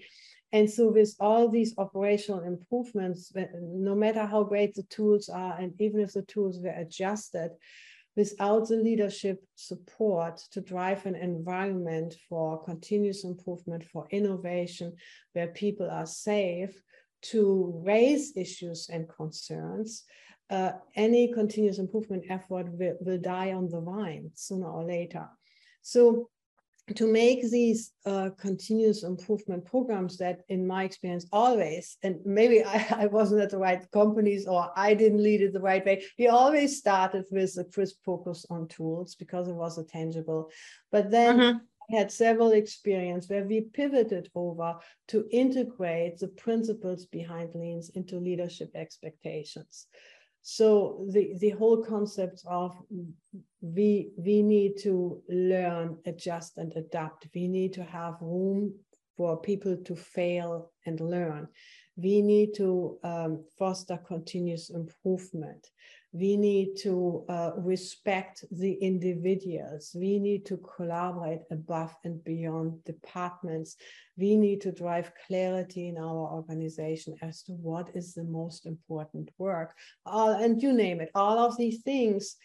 and 0.52 0.70
so 0.70 0.92
with 0.92 1.16
all 1.20 1.48
these 1.48 1.76
operational 1.78 2.42
improvements 2.42 3.32
no 3.62 3.96
matter 3.96 4.26
how 4.26 4.44
great 4.44 4.74
the 4.74 4.84
tools 4.84 5.30
are 5.30 5.58
and 5.60 5.74
even 5.80 6.00
if 6.00 6.14
the 6.14 6.24
tools 6.24 6.60
were 6.62 6.70
adjusted 6.72 7.52
without 8.16 8.68
the 8.68 8.76
leadership 8.76 9.42
support 9.56 10.38
to 10.52 10.60
drive 10.60 11.06
an 11.06 11.16
environment 11.16 12.16
for 12.28 12.62
continuous 12.66 13.24
improvement, 13.24 13.82
for 13.86 14.08
innovation, 14.12 14.94
where 15.32 15.48
people 15.48 15.90
are 15.90 16.06
safe 16.06 16.82
to 17.22 17.82
raise 17.86 18.36
issues 18.36 18.90
and 18.92 19.08
concerns, 19.08 20.04
uh, 20.50 20.72
any 20.96 21.32
continuous 21.32 21.80
improvement 21.80 22.26
effort 22.30 22.68
will, 22.74 22.98
will 23.00 23.20
die 23.20 23.54
on 23.54 23.70
the 23.70 23.80
vine 23.80 24.30
sooner 24.34 24.70
or 24.70 24.84
later. 24.84 25.26
So 25.82 26.30
to 26.96 27.08
make 27.08 27.42
these 27.50 27.92
uh, 28.06 28.30
continuous 28.38 29.04
improvement 29.04 29.66
programs 29.66 30.18
that 30.18 30.42
in 30.50 30.66
my 30.66 30.84
experience 30.84 31.26
always 31.32 31.98
and 32.04 32.20
maybe 32.26 32.64
I, 32.76 32.88
I, 32.92 33.06
wasn't 33.08 33.42
at 33.42 33.52
the 33.52 33.58
right 33.58 33.84
companies 33.92 34.48
or 34.48 34.72
i 34.76 34.94
didn't 34.94 35.24
lead 35.24 35.42
it 35.42 35.54
the 35.54 35.60
right 35.60 35.86
way 35.86 36.04
we 36.18 36.28
always 36.28 36.78
started 36.78 37.26
with 37.32 37.58
a 37.58 37.64
crisp 37.64 37.98
focus 38.06 38.46
on 38.50 38.68
tools 38.68 39.16
because 39.16 39.48
it 39.48 39.56
was 39.56 39.78
a 39.78 39.84
tangible 39.84 40.50
but 40.92 41.12
then 41.12 41.38
mm-hmm. 41.38 41.58
I 41.92 41.98
had 41.98 42.12
several 42.12 42.52
experience 42.52 43.30
where 43.30 43.44
we 43.44 43.62
pivoted 43.62 44.30
over 44.36 44.76
to 45.08 45.26
integrate 45.32 46.20
the 46.20 46.28
principles 46.28 47.08
behind 47.08 47.56
leans 47.56 47.90
into 47.96 48.20
leadership 48.20 48.70
expectations 48.76 49.88
so 50.42 51.06
the 51.12 51.36
the 51.40 51.50
whole 51.50 51.84
concept 51.84 52.44
of 52.46 52.76
we 53.62 54.12
we 54.18 54.42
need 54.42 54.78
to 54.84 55.22
learn 55.30 55.98
adjust 56.06 56.58
and 56.58 56.72
adapt. 56.76 57.28
We 57.36 57.48
need 57.48 57.74
to 57.74 57.84
have 57.84 58.16
room 58.22 58.74
for 59.18 59.42
people 59.42 59.76
to 59.76 59.96
fail 59.96 60.72
and 60.86 61.00
learn. 61.02 61.48
We 61.98 62.22
need 62.22 62.54
to 62.56 62.98
um, 63.04 63.44
foster 63.58 63.98
continuous 63.98 64.70
improvement 64.70 65.68
we 66.12 66.38
need 66.38 66.76
to 66.76 67.24
uh, 67.30 67.52
respect 67.58 68.44
the 68.52 68.74
individuals. 68.74 69.92
We 69.94 70.18
need 70.20 70.46
to 70.48 70.58
collaborate 70.58 71.42
above 71.52 71.96
and 72.04 72.24
beyond 72.24 72.84
departments. 72.84 73.76
We 74.18 74.36
need 74.36 74.62
to 74.62 74.72
drive 74.72 75.12
clarity 75.28 75.88
in 75.90 75.98
our 75.98 76.34
organization 76.34 77.16
as 77.22 77.44
to 77.44 77.52
what 77.52 77.92
is 77.96 78.16
the 78.16 78.24
most 78.24 78.66
important 78.66 79.30
work. 79.38 79.76
All, 80.06 80.32
and 80.32 80.62
you 80.62 80.74
name 80.74 81.00
it, 81.00 81.12
all 81.14 81.38
of 81.38 81.58
these 81.58 81.82
things 81.84 82.38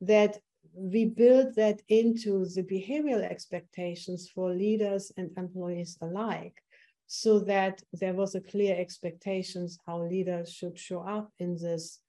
that 0.00 0.38
we 0.72 1.06
build 1.06 1.56
that 1.56 1.82
into 1.88 2.44
the 2.46 2.62
behavioral 2.62 3.28
expectations 3.28 4.30
for 4.32 4.50
leaders 4.50 5.10
and 5.16 5.30
employees 5.36 5.98
alike 6.00 6.62
so 7.08 7.40
that 7.40 7.82
there 7.94 8.14
was 8.14 8.36
a 8.36 8.40
clear 8.40 8.76
expectations 8.78 9.78
how 9.86 10.02
leaders 10.02 10.52
should 10.52 10.78
show 10.78 11.00
up 11.00 11.32
in 11.40 11.56
this 11.56 12.00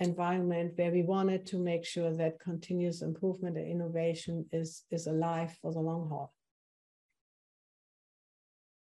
environment 0.00 0.72
where 0.76 0.92
we 0.92 1.02
wanted 1.02 1.44
to 1.46 1.58
make 1.58 1.84
sure 1.84 2.12
that 2.14 2.38
continuous 2.38 3.02
improvement 3.02 3.56
and 3.56 3.66
innovation 3.66 4.46
is 4.52 4.84
is 4.90 5.06
alive 5.06 5.56
for 5.60 5.72
the 5.72 5.80
long 5.80 6.08
haul 6.08 6.32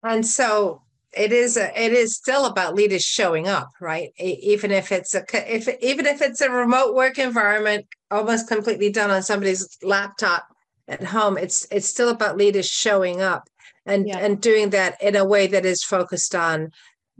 and 0.03 0.25
so 0.25 0.81
it 1.15 1.31
is 1.31 1.55
a, 1.55 1.81
it 1.81 1.93
is 1.93 2.15
still 2.15 2.45
about 2.45 2.75
leaders 2.75 3.03
showing 3.03 3.47
up 3.47 3.71
right 3.79 4.11
even 4.19 4.71
if 4.71 4.91
it's 4.91 5.15
a 5.15 5.23
if 5.33 5.69
even 5.81 6.05
if 6.05 6.21
it's 6.21 6.41
a 6.41 6.49
remote 6.49 6.93
work 6.93 7.17
environment 7.17 7.85
almost 8.11 8.47
completely 8.47 8.91
done 8.91 9.09
on 9.09 9.23
somebody's 9.23 9.77
laptop 9.81 10.47
at 10.89 11.03
home 11.03 11.37
it's 11.37 11.65
it's 11.71 11.87
still 11.87 12.09
about 12.09 12.37
leaders 12.37 12.67
showing 12.67 13.21
up 13.21 13.47
and 13.85 14.07
yeah. 14.07 14.17
and 14.17 14.41
doing 14.41 14.71
that 14.71 15.01
in 15.01 15.15
a 15.15 15.25
way 15.25 15.47
that 15.47 15.65
is 15.65 15.83
focused 15.83 16.35
on 16.35 16.69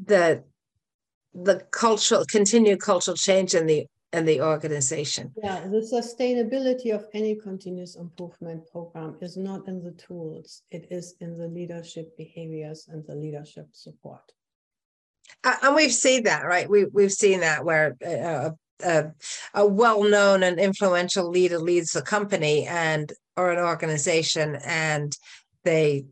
the 0.04 0.44
the 1.44 1.66
cultural 1.72 2.26
continued 2.26 2.82
cultural 2.82 3.16
change 3.16 3.54
in 3.54 3.68
the 3.68 3.86
in 4.14 4.26
the 4.26 4.42
organization. 4.42 5.34
Yeah, 5.44 5.68
the 5.68 5.82
sustainability 5.82 6.96
of 6.96 7.08
any 7.14 7.36
continuous 7.36 7.96
improvement 7.96 8.64
program 8.72 9.18
is 9.22 9.36
not 9.38 9.68
in 9.68 9.84
the 9.84 9.92
tools; 9.92 10.64
it 10.72 10.88
is 10.90 11.16
in 11.20 11.38
the 11.38 11.48
leadership 11.48 12.16
behaviors 12.18 12.88
and 12.92 13.06
the 13.06 13.16
leadership 13.16 13.68
support. 13.74 14.32
Uh, 15.44 15.56
and 15.62 15.76
we've 15.76 15.94
seen 15.94 16.24
that, 16.24 16.46
right? 16.46 16.70
We 16.70 16.86
we've 16.86 17.14
seen 17.14 17.42
that 17.42 17.64
where. 17.64 17.96
Uh, 18.06 18.52
a, 18.84 19.12
a 19.56 19.66
well-known 19.66 20.44
and 20.44 20.60
influential 20.60 21.28
leader 21.32 21.58
leads 21.58 21.96
a 21.96 22.02
company 22.04 22.68
and 22.68 23.12
or 23.36 23.50
an 23.50 23.58
organization 23.58 24.56
and 24.64 25.18
they 25.64 26.06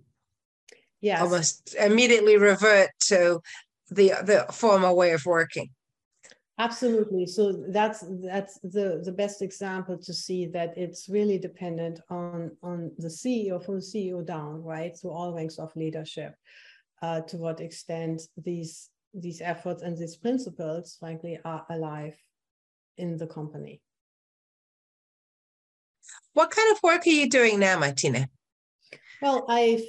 yes. 1.00 1.22
almost 1.22 1.76
immediately 1.76 2.38
revert 2.38 2.90
to 3.00 3.40
the 3.90 4.14
the 4.24 4.46
former 4.52 4.94
way 4.94 5.12
of 5.12 5.26
working. 5.26 5.70
Absolutely. 6.58 7.26
So 7.26 7.66
that's 7.70 8.06
that's 8.24 8.60
the 8.60 9.02
the 9.04 9.12
best 9.12 9.42
example 9.42 9.98
to 9.98 10.14
see 10.14 10.46
that 10.48 10.78
it's 10.78 11.10
really 11.10 11.38
dependent 11.38 12.00
on 12.10 12.52
on 12.64 12.92
the 12.98 13.10
ceo 13.10 13.64
from 13.64 13.76
the 13.76 13.82
ceo 13.82 14.26
down 14.26 14.64
right? 14.64 14.96
So 14.96 15.10
all 15.10 15.34
ranks 15.34 15.60
of 15.60 15.76
leadership 15.76 16.34
uh, 17.02 17.22
to 17.22 17.38
what 17.38 17.60
extent 17.60 18.22
these 18.38 18.90
these 19.14 19.42
efforts 19.42 19.84
and 19.84 19.98
these 19.98 20.16
principles 20.16 20.96
frankly 20.98 21.40
are 21.44 21.66
alive 21.70 22.16
in 22.98 23.18
the 23.18 23.28
company. 23.28 23.82
What 26.34 26.52
kind 26.52 26.72
of 26.72 26.82
work 26.84 27.06
are 27.06 27.10
you 27.10 27.30
doing 27.30 27.60
now 27.60 27.78
martina? 27.80 28.30
Well 29.22 29.46
i've 29.50 29.84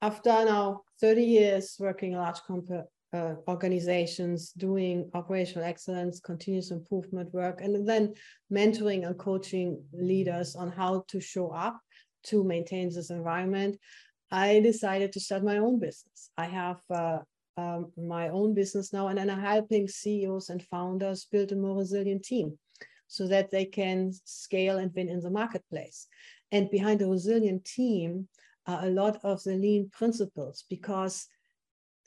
i've 0.00 0.20
done 0.24 0.46
now 0.46 0.82
30 1.00 1.22
years 1.22 1.76
working 1.78 2.14
large 2.14 2.40
comp- 2.46 2.88
uh, 3.12 3.34
organizations 3.46 4.52
doing 4.52 5.10
operational 5.14 5.64
excellence, 5.64 6.20
continuous 6.20 6.70
improvement 6.70 7.32
work, 7.34 7.60
and 7.60 7.86
then 7.86 8.14
mentoring 8.52 9.06
and 9.06 9.18
coaching 9.18 9.82
leaders 9.92 10.56
on 10.56 10.70
how 10.70 11.04
to 11.08 11.20
show 11.20 11.48
up 11.50 11.78
to 12.24 12.44
maintain 12.44 12.88
this 12.88 13.10
environment, 13.10 13.78
I 14.30 14.60
decided 14.60 15.12
to 15.12 15.20
start 15.20 15.44
my 15.44 15.58
own 15.58 15.78
business. 15.78 16.30
I 16.38 16.46
have 16.46 16.80
uh, 16.90 17.18
um, 17.56 17.92
my 17.96 18.28
own 18.28 18.54
business 18.54 18.92
now, 18.92 19.08
and 19.08 19.20
I'm 19.20 19.28
helping 19.28 19.88
CEOs 19.88 20.48
and 20.48 20.62
founders 20.62 21.26
build 21.30 21.52
a 21.52 21.56
more 21.56 21.76
resilient 21.76 22.24
team 22.24 22.58
so 23.08 23.26
that 23.26 23.50
they 23.50 23.66
can 23.66 24.12
scale 24.24 24.78
and 24.78 24.90
win 24.94 25.10
in 25.10 25.20
the 25.20 25.30
marketplace. 25.30 26.06
And 26.50 26.70
behind 26.70 27.02
a 27.02 27.06
resilient 27.06 27.64
team 27.64 28.28
are 28.66 28.86
a 28.86 28.90
lot 28.90 29.18
of 29.22 29.42
the 29.42 29.56
lean 29.56 29.90
principles 29.92 30.64
because 30.70 31.26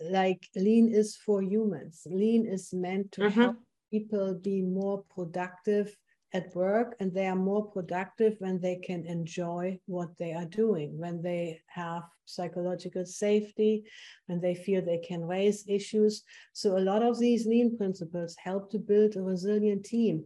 like 0.02 0.48
lean 0.56 0.94
is 0.94 1.16
for 1.16 1.42
humans 1.42 2.06
lean 2.10 2.46
is 2.46 2.74
meant 2.74 3.12
to 3.12 3.22
mm-hmm. 3.22 3.42
help 3.42 3.56
people 3.92 4.34
be 4.34 4.62
more 4.62 5.04
productive 5.16 5.96
at 6.34 6.54
work 6.54 6.96
and 7.00 7.14
they 7.14 7.28
are 7.28 7.36
more 7.36 7.66
productive 7.72 8.36
when 8.40 8.60
they 8.60 8.76
can 8.76 9.06
enjoy 9.06 9.80
what 9.86 10.10
they 10.18 10.34
are 10.34 10.46
doing 10.46 10.98
when 10.98 11.22
they 11.22 11.62
have 11.68 12.04
psychological 12.26 13.06
safety 13.06 13.84
when 14.26 14.42
they 14.42 14.54
feel 14.54 14.82
they 14.82 14.98
can 14.98 15.24
raise 15.24 15.64
issues 15.68 16.24
so 16.52 16.78
a 16.78 16.88
lot 16.92 17.02
of 17.02 17.18
these 17.20 17.46
lean 17.46 17.78
principles 17.78 18.36
help 18.38 18.70
to 18.70 18.80
build 18.80 19.16
a 19.16 19.22
resilient 19.22 19.86
team 19.86 20.26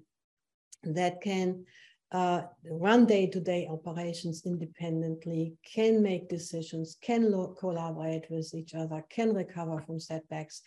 that 0.84 1.22
can 1.22 1.64
uh, 2.12 2.42
run 2.64 3.06
day-to-day 3.06 3.68
operations 3.70 4.44
independently, 4.46 5.54
can 5.64 6.02
make 6.02 6.28
decisions, 6.28 6.98
can 7.02 7.32
collaborate 7.60 8.26
with 8.30 8.54
each 8.56 8.74
other, 8.74 9.04
can 9.10 9.34
recover 9.34 9.80
from 9.82 10.00
setbacks. 10.00 10.62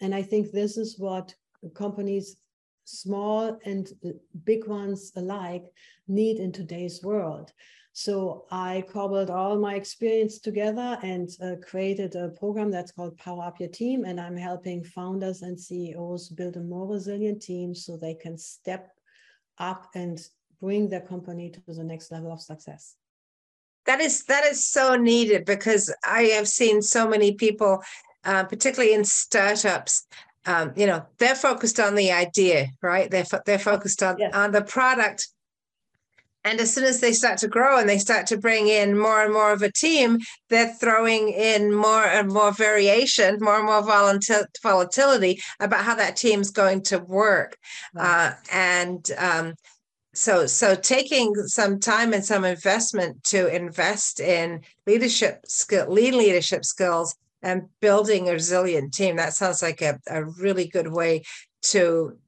And 0.00 0.14
I 0.14 0.22
think 0.22 0.50
this 0.50 0.76
is 0.76 0.98
what 0.98 1.34
companies, 1.74 2.36
small 2.84 3.58
and 3.64 3.88
big 4.44 4.66
ones 4.66 5.12
alike, 5.14 5.64
need 6.08 6.38
in 6.38 6.50
today's 6.50 7.02
world. 7.02 7.52
So 7.92 8.46
I 8.50 8.84
cobbled 8.88 9.28
all 9.28 9.58
my 9.58 9.74
experience 9.74 10.38
together 10.38 10.98
and 11.02 11.28
uh, 11.42 11.56
created 11.66 12.14
a 12.14 12.28
program 12.28 12.70
that's 12.70 12.92
called 12.92 13.18
Power 13.18 13.44
Up 13.44 13.58
Your 13.58 13.70
Team. 13.70 14.04
And 14.04 14.20
I'm 14.20 14.36
helping 14.36 14.84
founders 14.84 15.42
and 15.42 15.58
CEOs 15.58 16.28
build 16.28 16.56
a 16.56 16.60
more 16.60 16.86
resilient 16.86 17.42
team 17.42 17.74
so 17.74 17.96
they 17.96 18.14
can 18.14 18.38
step 18.38 18.90
up 19.58 19.88
and 19.94 20.20
bring 20.60 20.88
their 20.88 21.00
company 21.00 21.50
to 21.50 21.60
the 21.66 21.84
next 21.84 22.10
level 22.10 22.32
of 22.32 22.40
success. 22.40 22.96
That 23.86 24.00
is 24.00 24.24
that 24.24 24.44
is 24.44 24.68
so 24.68 24.96
needed 24.96 25.44
because 25.44 25.94
I 26.04 26.24
have 26.36 26.48
seen 26.48 26.82
so 26.82 27.08
many 27.08 27.32
people, 27.34 27.82
uh, 28.24 28.44
particularly 28.44 28.92
in 28.94 29.04
startups. 29.04 30.06
Um, 30.46 30.72
you 30.76 30.86
know, 30.86 31.04
they're 31.18 31.34
focused 31.34 31.80
on 31.80 31.94
the 31.94 32.12
idea, 32.12 32.68
right? 32.82 33.10
They're 33.10 33.24
fo- 33.24 33.40
they're 33.46 33.58
focused 33.58 34.02
on 34.02 34.18
Yes. 34.18 34.34
on 34.34 34.52
the 34.52 34.62
product, 34.62 35.28
and 36.44 36.60
as 36.60 36.72
soon 36.72 36.84
as 36.84 37.00
they 37.00 37.12
start 37.12 37.38
to 37.38 37.48
grow 37.48 37.78
and 37.78 37.88
they 37.88 37.98
start 37.98 38.26
to 38.28 38.36
bring 38.36 38.68
in 38.68 38.96
more 38.98 39.22
and 39.22 39.32
more 39.32 39.52
of 39.52 39.62
a 39.62 39.72
team, 39.72 40.18
they're 40.50 40.72
throwing 40.74 41.28
in 41.30 41.74
more 41.74 42.04
and 42.04 42.28
more 42.28 42.52
variation, 42.52 43.38
more 43.40 43.56
and 43.56 43.66
more 43.66 43.82
volatil- 43.82 44.46
volatility 44.62 45.40
about 45.60 45.84
how 45.84 45.94
that 45.94 46.16
team's 46.16 46.50
going 46.50 46.82
to 46.82 46.98
work. 46.98 47.56
Uh, 47.96 48.32
and 48.52 49.10
um, 49.18 49.54
so, 50.18 50.46
so 50.46 50.74
taking 50.74 51.32
some 51.46 51.78
time 51.78 52.12
and 52.12 52.24
some 52.24 52.44
investment 52.44 53.22
to 53.24 53.46
invest 53.54 54.18
in 54.18 54.62
leadership 54.86 55.40
skill, 55.46 55.88
lean 55.88 56.18
leadership 56.18 56.64
skills, 56.64 57.14
and 57.40 57.62
building 57.80 58.28
a 58.28 58.32
resilient 58.32 58.92
team. 58.92 59.16
That 59.16 59.34
sounds 59.34 59.62
like 59.62 59.80
a, 59.80 60.00
a 60.08 60.24
really 60.24 60.66
good 60.66 60.88
way 60.92 61.22
to 61.74 62.18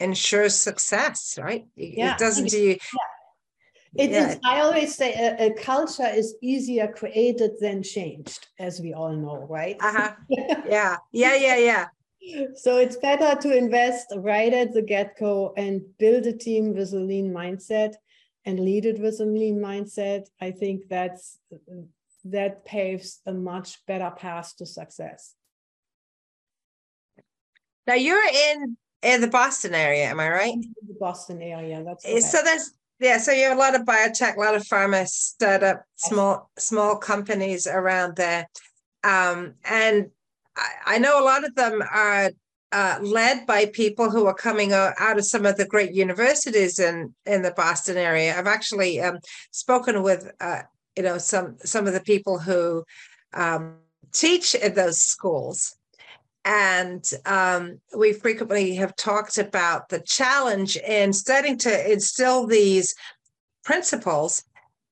ensure 0.00 0.48
success, 0.48 1.38
right? 1.40 1.64
It- 1.76 1.98
Yeah, 1.98 2.14
It 2.14 2.18
doesn't 2.18 2.48
do 2.50 2.60
you. 2.60 2.76
It 3.96 4.10
Yeah. 4.10 4.32
is. 4.32 4.38
I 4.44 4.60
always 4.60 4.94
say 4.94 5.14
a, 5.14 5.46
a 5.46 5.54
culture 5.54 6.06
is 6.06 6.34
easier 6.42 6.88
created 6.88 7.52
than 7.60 7.82
changed, 7.84 8.48
as 8.58 8.80
we 8.80 8.92
all 8.94 9.12
know, 9.12 9.46
right? 9.48 9.76
Uh-huh. 9.80 10.12
Yeah, 10.68 10.96
yeah, 11.12 11.34
yeah, 11.34 11.56
yeah. 11.56 11.86
So 12.54 12.78
it's 12.78 12.96
better 12.96 13.40
to 13.40 13.56
invest 13.56 14.12
right 14.16 14.52
at 14.52 14.72
the 14.72 14.82
get-go 14.82 15.52
and 15.56 15.82
build 15.98 16.26
a 16.26 16.32
team 16.32 16.74
with 16.74 16.92
a 16.92 16.98
lean 16.98 17.32
mindset 17.32 17.94
and 18.44 18.60
lead 18.60 18.86
it 18.86 18.98
with 19.00 19.20
a 19.20 19.24
lean 19.24 19.58
mindset. 19.58 20.26
I 20.40 20.50
think 20.50 20.88
that's 20.88 21.38
that 22.24 22.64
paves 22.64 23.20
a 23.26 23.32
much 23.32 23.84
better 23.86 24.10
path 24.10 24.54
to 24.56 24.66
success. 24.66 25.34
Now 27.86 27.94
you're 27.94 28.22
in 28.50 28.76
in 29.02 29.20
the 29.20 29.28
Boston 29.28 29.74
area, 29.74 30.04
am 30.06 30.20
I 30.20 30.28
right? 30.28 30.54
The 30.86 30.94
Boston 30.98 31.40
area. 31.40 31.82
That's 31.84 32.04
Eh, 32.04 32.20
So 32.20 32.38
correct. 32.38 32.44
there's 32.44 32.70
yeah, 33.00 33.18
so 33.18 33.30
you 33.30 33.44
have 33.44 33.56
a 33.56 33.60
lot 33.60 33.76
of 33.76 33.82
biotech, 33.82 34.36
a 34.36 34.40
lot 34.40 34.56
of 34.56 34.62
pharma 34.62 35.06
startup, 35.06 35.84
small 35.94 36.50
small 36.58 36.96
companies 36.96 37.66
around 37.66 38.16
there, 38.16 38.48
um, 39.04 39.54
and 39.64 40.10
I, 40.86 40.98
know 40.98 41.20
a 41.20 41.24
lot 41.24 41.44
of 41.44 41.54
them 41.54 41.82
are 41.82 42.30
uh, 42.72 42.98
led 43.00 43.46
by 43.46 43.66
people 43.66 44.10
who 44.10 44.26
are 44.26 44.34
coming 44.34 44.72
out, 44.72 44.94
of 44.98 45.24
some 45.24 45.46
of 45.46 45.56
the 45.56 45.66
great 45.66 45.92
universities 45.92 46.78
in 46.78 47.14
in 47.26 47.42
the 47.42 47.52
Boston 47.52 47.96
area. 47.96 48.36
I've 48.36 48.46
actually 48.46 49.00
um, 49.00 49.18
spoken 49.50 50.02
with 50.02 50.30
uh, 50.40 50.62
you 50.96 51.02
know 51.02 51.18
some 51.18 51.56
some 51.64 51.86
of 51.86 51.94
the 51.94 52.00
people 52.00 52.38
who 52.38 52.84
um, 53.32 53.76
teach 54.12 54.54
in 54.54 54.74
those 54.74 54.98
schools. 54.98 55.74
And 56.44 57.04
um, 57.26 57.80
we 57.96 58.14
frequently 58.14 58.74
have 58.76 58.96
talked 58.96 59.36
about 59.36 59.90
the 59.90 60.00
challenge 60.00 60.76
in 60.78 61.12
starting 61.12 61.58
to 61.58 61.92
instill 61.92 62.46
these 62.46 62.94
principles 63.64 64.44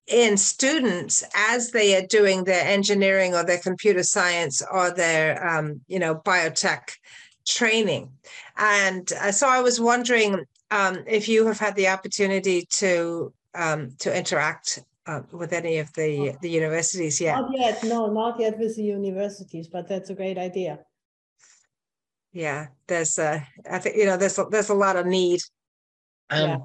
in 0.07 0.37
students 0.37 1.25
as 1.35 1.71
they 1.71 1.97
are 1.97 2.07
doing 2.07 2.45
their 2.45 2.65
engineering 2.65 3.35
or 3.35 3.45
their 3.45 3.59
computer 3.59 4.03
science 4.03 4.63
or 4.71 4.91
their, 4.91 5.45
um, 5.47 5.81
you 5.89 5.99
know, 5.99 6.15
biotech 6.15 6.91
training. 7.47 8.11
And 8.57 9.11
uh, 9.21 9.33
so 9.33 9.49
I 9.49 9.61
was 9.61 9.81
wondering 9.81 10.45
um, 10.71 11.05
if 11.07 11.29
you 11.29 11.47
have 11.47 11.59
had 11.59 11.75
the 11.77 11.89
opportunity 11.89 12.67
to 12.71 13.33
um, 13.55 13.93
to 14.01 14.15
interact 14.17 14.81
uh, 15.07 15.23
with 15.33 15.53
any 15.53 15.79
of 15.79 15.93
the 15.95 16.37
the 16.43 16.51
universities 16.51 17.21
yet. 17.21 17.41
Not 17.41 17.51
yet, 17.59 17.85
no, 17.85 18.13
not 18.13 18.39
yet 18.39 18.59
with 18.59 18.77
the 18.77 18.83
universities, 18.83 19.69
but 19.69 19.89
that's 19.89 20.11
a 20.11 20.15
great 20.15 20.39
idea. 20.39 20.81
Yeah, 22.33 22.67
there's 22.87 23.19
uh 23.19 23.41
I 23.71 23.79
think 23.79 23.97
you 23.97 24.05
know 24.05 24.17
there's 24.17 24.39
a- 24.39 24.49
there's 24.51 24.69
a 24.69 24.75
lot 24.75 24.97
of 24.97 25.07
need. 25.07 25.41
Um 26.29 26.49
yeah, 26.49 26.59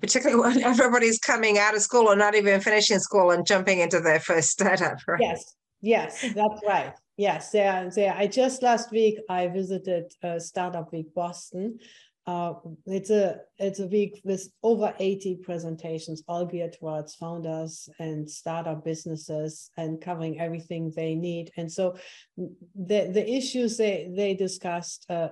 particularly 0.00 0.40
when 0.40 0.62
everybody's 0.64 1.18
coming 1.18 1.58
out 1.58 1.74
of 1.74 1.82
school 1.82 2.08
or 2.08 2.16
not 2.16 2.34
even 2.34 2.60
finishing 2.60 2.98
school 2.98 3.30
and 3.30 3.46
jumping 3.46 3.80
into 3.80 4.00
their 4.00 4.20
first 4.20 4.50
startup, 4.56 4.98
right? 5.06 5.20
Yes, 5.20 5.56
yes, 5.80 6.20
that's 6.34 6.60
right. 6.66 6.94
Yes, 7.16 7.50
there, 7.50 7.90
there. 7.94 8.14
I 8.16 8.26
just 8.26 8.62
last 8.62 8.90
week 8.90 9.18
I 9.28 9.46
visited 9.48 10.12
Startup 10.38 10.90
Week 10.92 11.14
Boston. 11.14 11.78
Uh, 12.26 12.54
it's 12.86 13.10
a 13.10 13.36
it's 13.58 13.80
a 13.80 13.86
week 13.86 14.20
with 14.24 14.48
over 14.62 14.94
80 14.98 15.40
presentations, 15.42 16.22
all 16.26 16.46
geared 16.46 16.72
towards 16.72 17.14
founders 17.16 17.88
and 17.98 18.28
startup 18.28 18.82
businesses 18.82 19.70
and 19.76 20.00
covering 20.00 20.40
everything 20.40 20.90
they 20.96 21.14
need. 21.14 21.50
And 21.58 21.70
so 21.70 21.96
the 22.36 23.10
the 23.12 23.30
issues 23.30 23.76
they 23.76 24.10
they 24.16 24.34
discussed 24.34 25.04
uh, 25.10 25.28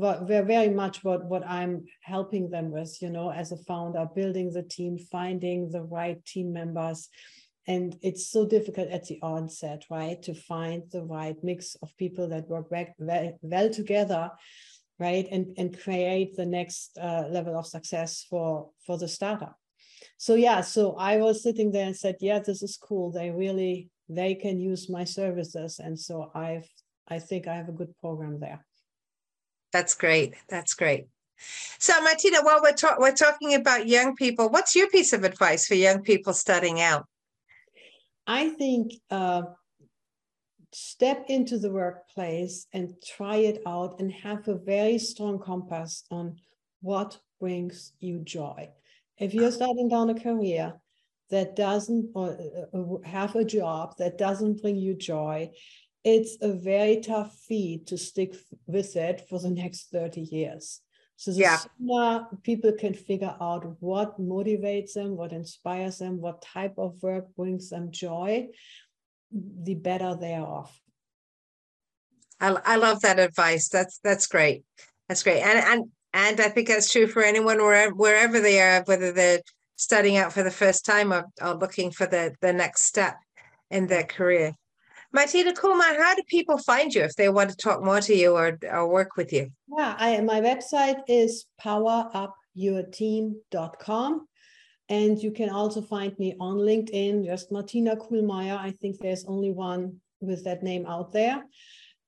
were, 0.00 0.24
were 0.28 0.42
very 0.42 0.68
much 0.68 1.02
what 1.02 1.24
what 1.24 1.46
I'm 1.46 1.84
helping 2.02 2.50
them 2.50 2.70
with, 2.70 2.96
you 3.00 3.10
know, 3.10 3.30
as 3.30 3.52
a 3.52 3.56
founder, 3.56 4.06
building 4.14 4.52
the 4.52 4.62
team, 4.62 4.98
finding 4.98 5.70
the 5.70 5.82
right 5.82 6.24
team 6.24 6.52
members. 6.52 7.08
And 7.66 7.96
it's 8.00 8.30
so 8.30 8.46
difficult 8.46 8.88
at 8.90 9.06
the 9.06 9.18
onset 9.22 9.84
right 9.90 10.22
to 10.22 10.34
find 10.34 10.84
the 10.92 11.02
right 11.02 11.36
mix 11.42 11.76
of 11.82 11.96
people 11.96 12.28
that 12.28 12.48
work 12.48 12.70
well, 12.70 12.86
well, 12.98 13.38
well 13.42 13.70
together 13.70 14.30
right 14.98 15.26
and 15.30 15.46
and 15.58 15.78
create 15.78 16.36
the 16.36 16.46
next 16.46 16.96
uh, 16.98 17.24
level 17.28 17.58
of 17.58 17.66
success 17.66 18.24
for 18.30 18.70
for 18.86 18.96
the 18.98 19.08
startup. 19.08 19.56
So 20.18 20.34
yeah 20.34 20.60
so 20.60 20.96
i 20.96 21.16
was 21.16 21.42
sitting 21.42 21.72
there 21.72 21.86
and 21.86 21.96
said 21.96 22.16
yeah 22.20 22.38
this 22.38 22.62
is 22.62 22.76
cool. 22.76 23.10
They 23.10 23.30
really 23.30 23.90
they 24.08 24.34
can 24.34 24.60
use 24.60 24.88
my 24.88 25.04
services. 25.04 25.80
And 25.80 25.98
so 25.98 26.30
i've 26.34 26.68
i 27.08 27.18
think 27.18 27.46
i 27.48 27.54
have 27.54 27.68
a 27.68 27.78
good 27.80 27.92
program 27.98 28.38
there 28.40 28.64
That's 29.76 29.94
great. 29.94 30.32
That's 30.48 30.72
great. 30.72 31.08
So 31.78 31.92
Martina, 32.00 32.38
while 32.40 32.62
we're 32.62 32.72
talk- 32.72 32.98
we're 32.98 33.20
talking 33.26 33.52
about 33.52 33.86
young 33.86 34.16
people, 34.16 34.48
what's 34.48 34.74
your 34.74 34.88
piece 34.88 35.12
of 35.12 35.22
advice 35.22 35.66
for 35.66 35.74
young 35.74 36.00
people 36.02 36.32
starting 36.32 36.80
out? 36.80 37.04
I 38.26 38.48
think 38.48 38.94
uh, 39.10 39.42
step 40.72 41.26
into 41.28 41.58
the 41.58 41.70
workplace 41.70 42.66
and 42.72 42.94
try 43.04 43.36
it 43.36 43.60
out 43.66 44.00
and 44.00 44.10
have 44.10 44.48
a 44.48 44.54
very 44.54 44.98
strong 44.98 45.38
compass 45.38 46.04
on 46.10 46.36
what 46.80 47.18
brings 47.38 47.92
you 48.00 48.20
joy. 48.20 48.70
If 49.18 49.34
you're 49.34 49.52
starting 49.52 49.90
down 49.90 50.08
a 50.08 50.18
career 50.18 50.72
that 51.28 51.54
doesn't, 51.54 52.12
or 52.14 52.30
uh, 52.30 52.78
uh, 52.78 53.06
have 53.06 53.36
a 53.36 53.44
job 53.44 53.94
that 53.98 54.16
doesn't 54.16 54.62
bring 54.62 54.76
you 54.76 54.94
joy, 54.94 55.50
it's 56.06 56.38
a 56.40 56.52
very 56.52 57.00
tough 57.00 57.34
feat 57.48 57.88
to 57.88 57.98
stick 57.98 58.32
with 58.66 58.94
it 58.94 59.26
for 59.28 59.40
the 59.40 59.50
next 59.50 59.90
30 59.90 60.20
years. 60.20 60.80
So 61.16 61.32
the 61.32 61.40
Yeah. 61.40 61.58
sooner 61.58 62.28
people 62.44 62.72
can 62.72 62.94
figure 62.94 63.34
out 63.40 63.76
what 63.80 64.20
motivates 64.20 64.92
them, 64.92 65.16
what 65.16 65.32
inspires 65.32 65.98
them, 65.98 66.20
what 66.20 66.42
type 66.42 66.74
of 66.78 67.02
work 67.02 67.34
brings 67.34 67.70
them 67.70 67.90
joy, 67.90 68.50
the 69.32 69.74
better 69.74 70.14
they 70.14 70.34
are 70.34 70.46
off. 70.46 70.80
I, 72.38 72.56
I 72.64 72.76
love 72.76 73.00
that 73.00 73.18
advice. 73.18 73.68
That's 73.68 73.98
that's 74.04 74.28
great. 74.28 74.62
That's 75.08 75.24
great. 75.24 75.42
And 75.42 75.58
and 75.58 75.90
and 76.12 76.40
I 76.40 76.50
think 76.50 76.68
that's 76.68 76.92
true 76.92 77.08
for 77.08 77.24
anyone 77.24 77.58
wherever 77.58 77.92
wherever 77.94 78.40
they 78.40 78.60
are, 78.60 78.84
whether 78.84 79.10
they're 79.10 79.40
starting 79.74 80.18
out 80.18 80.32
for 80.32 80.44
the 80.44 80.52
first 80.52 80.84
time 80.84 81.12
or, 81.12 81.24
or 81.42 81.54
looking 81.54 81.90
for 81.90 82.06
the 82.06 82.32
the 82.42 82.52
next 82.52 82.82
step 82.82 83.16
in 83.72 83.88
their 83.88 84.04
career. 84.04 84.52
Martina 85.16 85.52
Kuhlmeyer, 85.54 86.02
how 86.02 86.14
do 86.14 86.22
people 86.26 86.58
find 86.58 86.94
you 86.94 87.02
if 87.02 87.16
they 87.16 87.30
want 87.30 87.48
to 87.48 87.56
talk 87.56 87.82
more 87.82 88.02
to 88.02 88.14
you 88.14 88.36
or, 88.36 88.58
or 88.70 88.86
work 88.86 89.16
with 89.16 89.32
you? 89.32 89.50
Yeah, 89.74 89.96
I, 89.98 90.20
my 90.20 90.42
website 90.42 91.00
is 91.08 91.46
powerupyourteam.com. 91.64 94.28
And 94.90 95.18
you 95.18 95.32
can 95.32 95.48
also 95.48 95.80
find 95.80 96.12
me 96.18 96.36
on 96.38 96.58
LinkedIn, 96.58 97.24
just 97.24 97.50
Martina 97.50 97.96
Kuhlmeyer. 97.96 98.58
I 98.58 98.72
think 98.72 98.98
there's 98.98 99.24
only 99.24 99.52
one 99.52 100.02
with 100.20 100.44
that 100.44 100.62
name 100.62 100.84
out 100.84 101.12
there. 101.12 101.42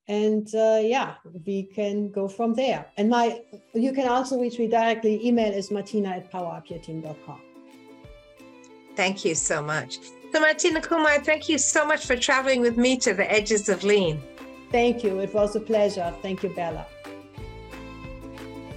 And 0.07 0.47
uh, 0.53 0.81
yeah, 0.83 1.15
we 1.47 1.63
can 1.63 2.11
go 2.11 2.27
from 2.27 2.53
there. 2.53 2.85
And 2.97 3.09
my 3.09 3.41
you 3.73 3.91
can 3.91 4.07
also 4.07 4.39
reach 4.39 4.59
me 4.59 4.67
directly. 4.67 5.27
Email 5.27 5.51
is 5.51 5.71
martina 5.71 6.09
at 6.09 6.31
powerupyourteam.com. 6.31 7.41
Thank 8.95 9.25
you 9.25 9.33
so 9.33 9.63
much. 9.63 9.97
So 10.31 10.39
Martina 10.39 10.81
Kumar, 10.81 11.19
thank 11.19 11.49
you 11.49 11.57
so 11.57 11.85
much 11.85 12.05
for 12.05 12.15
traveling 12.15 12.61
with 12.61 12.77
me 12.77 12.97
to 12.97 13.13
the 13.13 13.29
edges 13.31 13.67
of 13.67 13.83
lean. 13.83 14.21
Thank 14.71 15.03
you. 15.03 15.19
It 15.19 15.33
was 15.33 15.55
a 15.55 15.59
pleasure. 15.59 16.13
Thank 16.21 16.43
you, 16.43 16.49
Bella. 16.49 16.85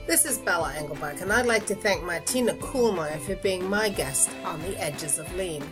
This 0.06 0.24
is 0.24 0.38
Bella 0.38 0.72
Englebach, 0.76 1.20
and 1.20 1.32
I'd 1.32 1.46
like 1.46 1.66
to 1.66 1.74
thank 1.74 2.02
Martina 2.04 2.54
Kuhlmeyer 2.54 3.20
for 3.20 3.36
being 3.36 3.68
my 3.68 3.88
guest 3.88 4.30
on 4.44 4.60
the 4.62 4.76
Edges 4.82 5.18
of 5.18 5.32
Lean. 5.36 5.62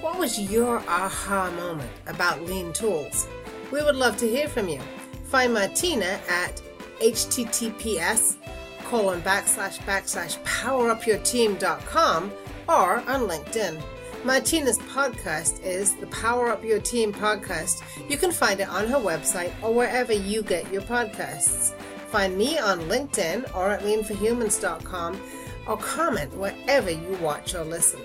What 0.00 0.18
was 0.18 0.38
your 0.38 0.78
aha 0.88 1.50
moment 1.56 1.90
about 2.06 2.42
lean 2.44 2.72
tools? 2.72 3.26
We 3.72 3.82
would 3.82 3.96
love 3.96 4.16
to 4.18 4.28
hear 4.28 4.48
from 4.48 4.68
you. 4.68 4.80
Find 5.24 5.54
Martina 5.54 6.20
at 6.28 6.60
https 7.00 8.36
colon 8.84 9.20
backslash 9.22 9.78
backslash 9.80 10.42
powerupyourteam.com 10.42 12.32
or 12.68 12.96
on 12.98 13.28
LinkedIn. 13.28 13.82
Martina's 14.24 14.78
podcast 14.78 15.62
is 15.62 15.94
the 15.94 16.06
Power 16.08 16.48
Up 16.48 16.64
Your 16.64 16.80
Team 16.80 17.12
podcast. 17.12 17.82
You 18.10 18.18
can 18.18 18.32
find 18.32 18.58
it 18.58 18.68
on 18.68 18.88
her 18.88 18.98
website 18.98 19.52
or 19.62 19.72
wherever 19.72 20.12
you 20.12 20.42
get 20.42 20.70
your 20.72 20.82
podcasts. 20.82 21.72
Find 22.10 22.36
me 22.36 22.58
on 22.58 22.80
LinkedIn 22.80 23.54
or 23.54 23.70
at 23.70 23.82
leanforhumans.com 23.82 25.20
or 25.68 25.76
comment 25.76 26.36
wherever 26.36 26.90
you 26.90 27.18
watch 27.22 27.54
or 27.54 27.62
listen. 27.64 28.00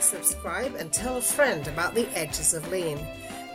Subscribe 0.00 0.74
and 0.76 0.90
tell 0.90 1.18
a 1.18 1.22
friend 1.22 1.66
about 1.68 1.94
the 1.94 2.08
edges 2.16 2.54
of 2.54 2.66
lean. 2.70 2.98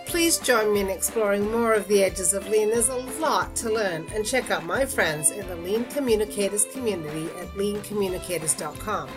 Please 0.05 0.37
join 0.37 0.71
me 0.71 0.81
in 0.81 0.89
exploring 0.89 1.51
more 1.51 1.73
of 1.73 1.87
the 1.87 2.03
edges 2.03 2.33
of 2.33 2.47
lean. 2.47 2.69
There's 2.69 2.89
a 2.89 2.95
lot 2.95 3.55
to 3.57 3.71
learn 3.71 4.05
and 4.13 4.23
check 4.23 4.51
out 4.51 4.65
my 4.65 4.85
friends 4.85 5.31
in 5.31 5.47
the 5.47 5.55
Lean 5.55 5.85
Communicators 5.85 6.65
community 6.65 7.25
at 7.39 7.47
leancommunicators.com. 7.55 9.09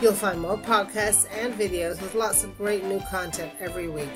You'll 0.00 0.12
find 0.12 0.40
more 0.40 0.56
podcasts 0.56 1.26
and 1.32 1.52
videos 1.54 2.00
with 2.00 2.14
lots 2.14 2.44
of 2.44 2.56
great 2.56 2.84
new 2.84 3.00
content 3.10 3.52
every 3.58 3.88
week. 3.88 4.08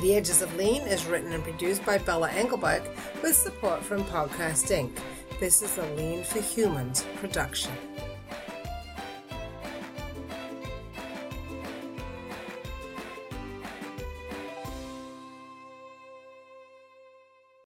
The 0.00 0.14
Edges 0.14 0.40
of 0.40 0.54
Lean 0.56 0.82
is 0.82 1.04
written 1.04 1.32
and 1.32 1.42
produced 1.42 1.84
by 1.84 1.98
Bella 1.98 2.30
Englebach 2.30 2.82
with 3.22 3.36
support 3.36 3.82
from 3.82 4.04
Podcast 4.04 4.70
Inc. 4.70 4.90
This 5.38 5.60
is 5.60 5.76
a 5.76 5.86
Lean 5.96 6.24
for 6.24 6.40
Humans 6.40 7.04
production. 7.16 7.72